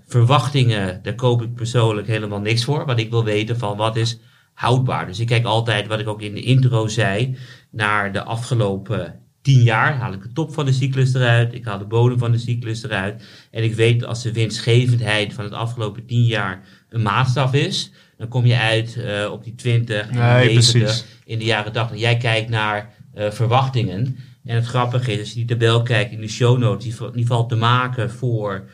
[0.07, 2.87] verwachtingen, daar koop ik persoonlijk helemaal niks voor.
[2.87, 4.19] Want ik wil weten van wat is
[4.55, 5.07] houdbaar.
[5.07, 7.37] Dus ik kijk altijd, wat ik ook in de intro zei,
[7.71, 9.95] naar de afgelopen tien jaar.
[9.97, 12.83] Haal ik de top van de cyclus eruit, ik haal de bodem van de cyclus
[12.83, 13.25] eruit.
[13.51, 18.29] En ik weet als de winstgevendheid van het afgelopen tien jaar een maatstaf is, dan
[18.29, 21.05] kom je uit eh, op die 20 en Nee, die 90 precies.
[21.25, 21.99] in de jaren 80.
[21.99, 24.17] Jij kijkt naar eh, verwachtingen.
[24.45, 27.11] En het grappige is, als je die tabel kijkt in de show notes, die, va-
[27.11, 28.69] die valt te maken voor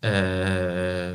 [0.00, 1.12] eh,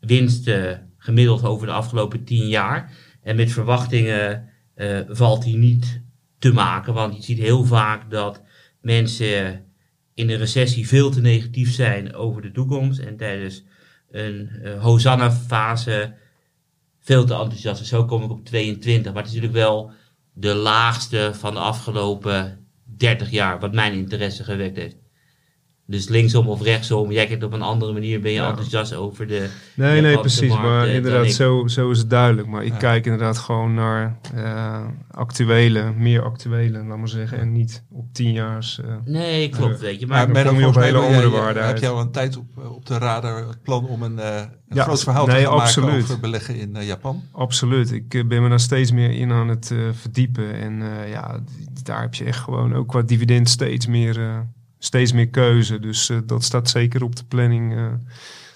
[0.00, 2.92] winsten gemiddeld over de afgelopen 10 jaar.
[3.22, 6.00] En met verwachtingen eh, valt die niet
[6.38, 8.42] te maken, want je ziet heel vaak dat
[8.80, 9.64] mensen
[10.14, 13.62] in een recessie veel te negatief zijn over de toekomst en tijdens
[14.10, 16.14] een Hosanna-fase
[17.00, 17.80] veel te enthousiast.
[17.80, 19.92] En zo kom ik op 22, maar het is natuurlijk wel
[20.40, 24.96] de laagste van de afgelopen 30 jaar, wat mijn interesse gewekt heeft.
[25.90, 28.48] Dus linksom of rechtsom, jij kijkt op een andere manier, ben je Ja.
[28.48, 30.48] enthousiast over de Nee, nee, precies.
[30.48, 31.30] markt, Maar inderdaad, ik.
[31.32, 32.48] zo, zo is het duidelijk.
[32.48, 32.78] Maar ik Ja.
[32.78, 34.80] kijk inderdaad gewoon naar eh,
[35.10, 37.38] actuele, meer actuele, laat maar zeggen.
[37.38, 38.76] En niet op tien jaar.
[38.84, 40.06] eh Nee, klopt, weet je.
[40.06, 42.74] Maar Menno, kom je op hele andere waarden Heb jij al een tijd op, eh,
[42.74, 45.82] op de radar het plan om een, eh, een Ja, groot verhaal nee, te maken
[45.92, 47.22] over beleggen in Japan?
[47.32, 47.92] Absoluut.
[47.92, 50.54] Ik ben me daar steeds meer in aan het verdiepen.
[50.54, 51.40] En eh, ja,
[51.82, 54.38] daar heb je echt gewoon ook qua dividend steeds meer, eh,
[54.82, 55.78] steeds meer keuze.
[55.78, 57.86] Dus eh, dat staat zeker op de planning eh,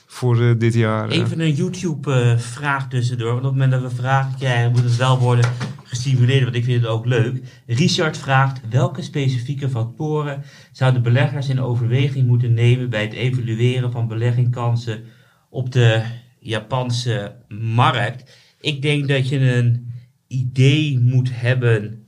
[0.07, 1.09] voor eh, dit jaar.
[1.09, 3.33] Even een YouTube-vraag tussendoor.
[3.33, 5.51] Want op het moment dat we vragen krijgen, moet het wel worden
[5.85, 6.43] gestimuleerd.
[6.43, 7.43] Want ik vind het ook leuk.
[7.67, 14.09] Richard vraagt: welke specifieke factoren zouden beleggers in overweging moeten nemen bij het evalueren van
[14.09, 15.05] beleggingkansen
[15.51, 16.03] op de
[16.39, 18.39] Japanse markt?
[18.61, 19.93] Ik denk dat je een
[20.27, 22.07] idee moet hebben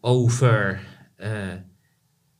[0.00, 0.80] over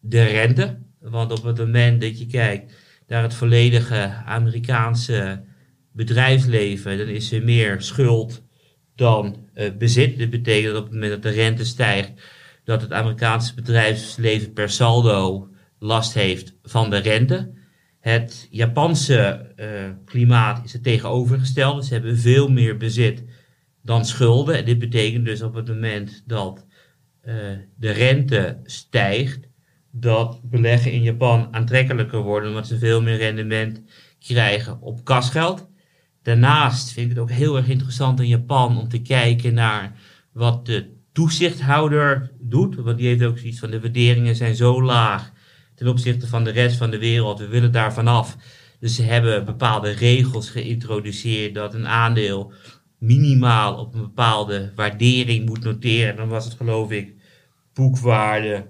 [0.00, 0.79] de rente.
[1.00, 2.74] Want op het moment dat je kijkt
[3.06, 5.44] naar het volledige Amerikaanse
[5.92, 8.42] bedrijfsleven, dan is er meer schuld
[8.94, 10.18] dan eh, bezit.
[10.18, 12.12] Dit betekent dat op het moment dat de rente stijgt,
[12.64, 15.48] dat het Amerikaanse bedrijfsleven per saldo
[15.78, 17.52] last heeft van de rente.
[18.00, 19.68] Het Japanse eh,
[20.04, 21.84] klimaat is het tegenovergestelde.
[21.84, 23.24] Ze hebben veel meer bezit
[23.82, 24.56] dan schulden.
[24.56, 26.66] En dit betekent dus op het moment dat
[27.20, 27.34] eh,
[27.76, 29.48] de rente stijgt,
[29.90, 33.82] dat beleggen in Japan aantrekkelijker worden, omdat ze veel meer rendement
[34.18, 35.68] krijgen op kasgeld.
[36.22, 39.92] Daarnaast vind ik het ook heel erg interessant in Japan om te kijken naar
[40.32, 42.74] wat de toezichthouder doet.
[42.74, 45.32] Want die heeft ook zoiets van de waarderingen zijn zo laag
[45.74, 47.38] ten opzichte van de rest van de wereld.
[47.38, 48.36] We willen daar vanaf.
[48.80, 52.52] Dus ze hebben bepaalde regels geïntroduceerd dat een aandeel
[52.98, 56.16] minimaal op een bepaalde waardering moet noteren.
[56.16, 57.14] Dan was het geloof ik
[57.74, 58.66] boekwaarde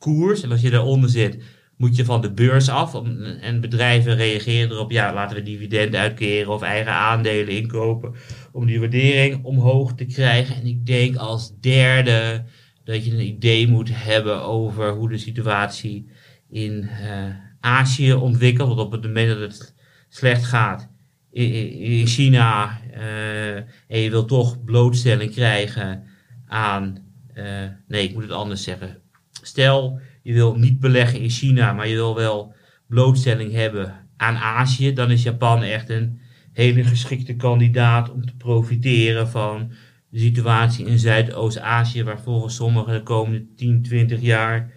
[0.00, 0.42] koers.
[0.42, 1.42] En als je daaronder zit,
[1.76, 2.94] moet je van de beurs af.
[3.40, 8.14] En bedrijven reageren erop, ja, laten we dividenden uitkeren of eigen aandelen inkopen.
[8.52, 10.54] Om die waardering omhoog te krijgen.
[10.56, 12.44] En ik denk als derde
[12.84, 16.06] dat je een idee moet hebben over hoe de situatie
[16.50, 17.24] in eh,
[17.60, 18.68] Azië ontwikkelt.
[18.68, 19.74] Want op het moment dat het
[20.08, 20.88] slecht gaat
[21.32, 26.04] in, in- in China eh, en je wil toch blootstelling krijgen
[26.46, 26.98] aan.
[27.34, 27.44] eh,
[27.88, 28.98] nee, ik moet het anders zeggen.
[29.42, 32.54] Stel, je wil niet beleggen in China, maar je wil wel
[32.86, 36.20] blootstelling hebben aan Azië, dan is Japan echt een
[36.52, 39.72] hele geschikte kandidaat om te profiteren van
[40.10, 44.72] de situatie in Zuidoost-Azië, waar volgens sommigen de komende 10, 20 jaar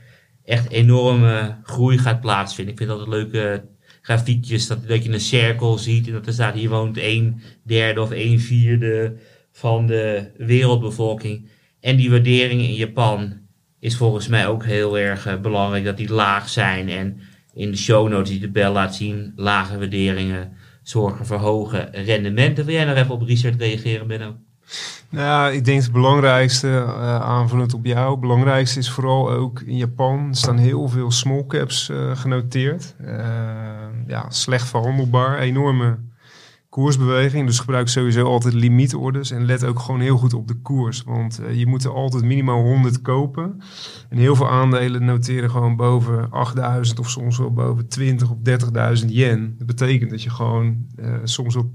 [0.46, 2.74] echt enorme groei gaat plaatsvinden.
[2.74, 3.66] Ik vind dat een leuke
[4.02, 8.02] grafiekjes, dat, dat je een cirkel ziet en dat er staat hier woont een derde
[8.02, 9.18] of een vierde
[9.52, 11.50] van de wereldbevolking.
[11.80, 13.43] En die waarderingen in Japan
[13.84, 16.90] is volgens mij ook heel erg eh, belangrijk dat die laag zijn.
[16.90, 17.20] En
[17.54, 20.52] in de show notes die de bel laat zien, lage waarderingen
[20.84, 22.66] zorgen voor hoge rendementen.
[22.66, 24.36] Wil jij nog even op Richard reageren, Benno?
[25.10, 30.36] Nou ik denk het belangrijkste, eh aanvullend op jou, belangrijkste is vooral ook in Japan
[30.36, 32.96] staan heel veel small caps eh, genoteerd.
[34.08, 35.98] Ja, slecht verhandelbaar, enorme
[36.74, 37.46] koersbeweging.
[37.46, 41.04] Dus gebruik sowieso altijd limietorders en let ook gewoon heel goed op de koers.
[41.04, 43.62] Want eh, je moet er altijd minimaal 100 kopen.
[44.10, 48.38] En heel veel aandelen noteren gewoon boven 8000 of soms wel boven 20 of
[49.02, 49.56] 30.000 yen.
[49.58, 51.72] Dat betekent dat je gewoon eh, soms wel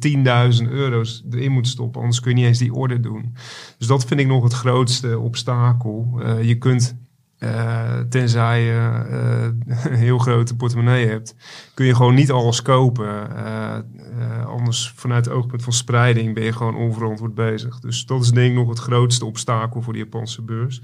[0.63, 3.35] 10.000 euro's erin moet stoppen, anders kun je niet eens die order doen.
[3.79, 6.21] Dus dat vind ik nog het grootste obstakel.
[6.23, 6.97] Eh, je kunt
[7.39, 11.35] eh, tenzij je eh, een heel grote portemonnee hebt,
[11.75, 13.37] kun je gewoon niet alles kopen.
[13.37, 17.81] Eh, anders vanuit het oogpunt van spreiding ben je gewoon onverantwoord bezig.
[17.81, 20.81] Dus dat is denk ik nog het grootste obstakel voor de Japanse beurs.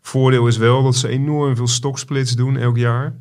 [0.00, 3.14] Voordeel is wel dat ze enorm veel stocksplits doen elk jaar.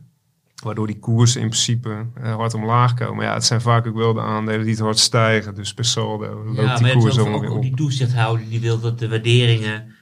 [0.63, 3.15] Waardoor die koersen in principe hard omlaag komen.
[3.15, 5.55] Maar ja, het zijn vaak ook wel de aandelen die het hard stijgen.
[5.55, 7.61] Dus per saldo loopt Ja, die maar koers ook, allemaal ook, weer ook op.
[7.61, 9.97] die toezichthouder die wil dat de waarderingen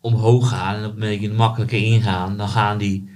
[0.00, 0.74] omhoog gaan.
[0.74, 3.08] En op het moment dat je makkelijker ingaan, dan gaan die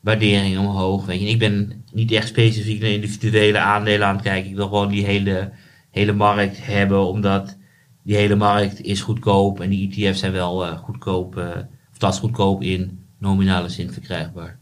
[0.00, 1.06] waarderingen omhoog.
[1.06, 1.26] Weet je.
[1.26, 4.50] Ik ben niet echt specifiek naar individuele aandelen aan het kijken.
[4.50, 5.52] Ik wil gewoon die hele,
[5.90, 7.56] hele markt hebben, omdat
[8.02, 9.60] die hele markt is goedkoop.
[9.60, 11.48] En die ETF's zijn wel eh, goedkoop, eh,
[11.90, 14.58] of dat is goedkoop in nominale zin verkrijgbaar.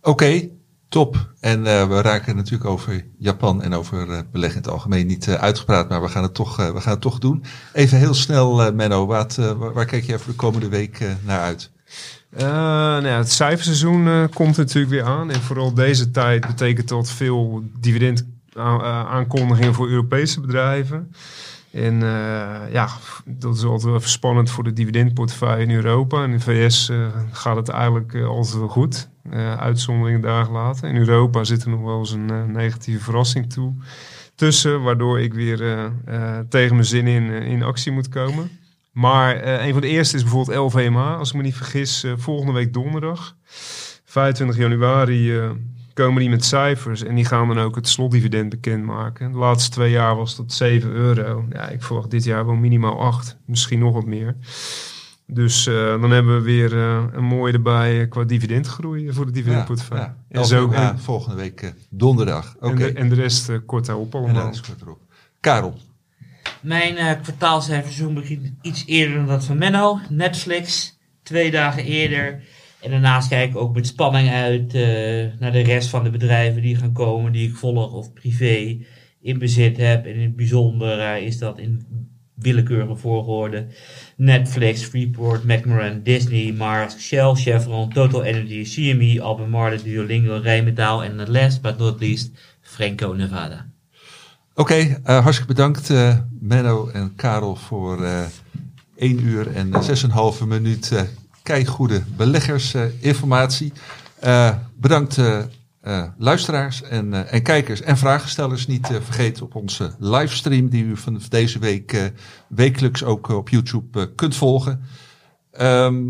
[0.00, 0.48] Oké,
[0.92, 1.32] top.
[1.40, 5.28] En eh, we raken natuurlijk over Japan en over eh, beleggen in het algemeen niet
[5.28, 7.44] eh, uitgepraat, maar we gaan het toch, we gaan het toch doen.
[7.72, 11.70] Even heel snel, Menno, wat, waar, waar kijk jij voor de komende week naar uit?
[12.36, 15.30] Nou ja, het cijferseizoen komt natuurlijk weer aan.
[15.30, 21.12] En vooral deze tijd betekent dat veel dividend aan- aankondigingen voor Europese bedrijven.
[21.72, 22.88] En eh, ja,
[23.24, 26.24] dat is altijd wel spannend voor de dividendportefeuille in Europa.
[26.24, 29.10] In de VS eh, gaat het eigenlijk eh, altijd wel goed.
[29.58, 30.88] Uitzonderingen dagen later.
[30.88, 33.72] In Europa zit er nog wel eens een negatieve verrassing toe
[34.34, 34.82] tussen.
[34.82, 35.90] Waardoor ik weer
[36.48, 38.50] tegen mijn zin in, in actie moet komen.
[38.92, 42.72] Maar een van de eerste is bijvoorbeeld LVMH, als ik me niet vergis, volgende week
[42.72, 43.36] donderdag.
[44.04, 45.32] 25 januari
[45.92, 49.32] komen die met cijfers en die gaan dan ook het slotdividend bekendmaken.
[49.32, 51.46] De laatste twee jaar was dat 7 euro.
[51.50, 54.36] Ja, ik verwacht dit jaar wel minimaal 8, misschien nog wat meer.
[55.26, 59.32] Dus eh, dan hebben we weer eh, een mooie erbij eh, qua dividendgroei voor de
[59.32, 60.04] dividendportefeuille.
[60.04, 62.54] Ja, en, zo, LVMH en, volgende week eh, donderdag.
[62.60, 64.46] Oké, en, de, en de rest kort daarop allemaal.
[64.46, 65.00] het erop.
[65.40, 65.76] Karel,
[66.60, 70.00] Mijn eh kwartaalcijferseizoen begint iets eerder dan dat van Menno.
[70.08, 72.42] Netflix, twee dagen eerder.
[72.82, 74.82] En daarnaast kijk ik ook met spanning uit eh,
[75.38, 78.78] naar de rest van de bedrijven die gaan komen, die ik volg of privé
[79.20, 80.06] in bezit heb.
[80.06, 81.86] En in het bijzonder eh, is dat in
[82.34, 83.66] willekeurige volgorde
[84.16, 91.62] Netflix, Freeport, McMoran, Disney, Mars, Shell, Chevron, Total Energy, CME, Albemarle, Duolingo, Rijnmetaal en last
[91.62, 92.30] but not least
[92.60, 93.66] Franco Nevada.
[94.54, 98.24] Oké, eh, hartstikke bedankt eh, Menno en Karel voor eh
[98.96, 101.06] 1 uur en eh, 6,5 minuut
[101.42, 103.72] keigoede beleggersinformatie.
[104.20, 105.38] Eh bedankt eh,
[105.80, 108.66] eh, luisteraars en, en kijkers en vragenstellers.
[108.66, 112.12] Niet vergeten op onze livestream die u van deze week
[112.48, 114.80] wekelijks ook op YouTube kunt volgen.
[115.50, 116.02] Ehm,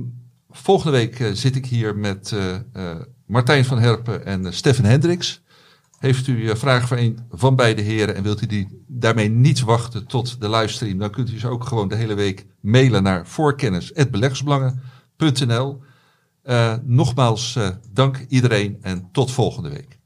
[0.50, 2.34] volgende week zit ik hier met
[3.26, 5.42] Martijn van Herpen en Stefan Hendricks.
[5.98, 10.06] Heeft u vragen voor een van beide heren en wilt u die daarmee niet wachten
[10.06, 14.91] tot de livestream, dan kunt u ze ook gewoon de hele week mailen naar voorkennis.beleggersbelangen.nl.
[16.42, 19.98] Eh, nogmaals, eh, dank iedereen en tot volgende week.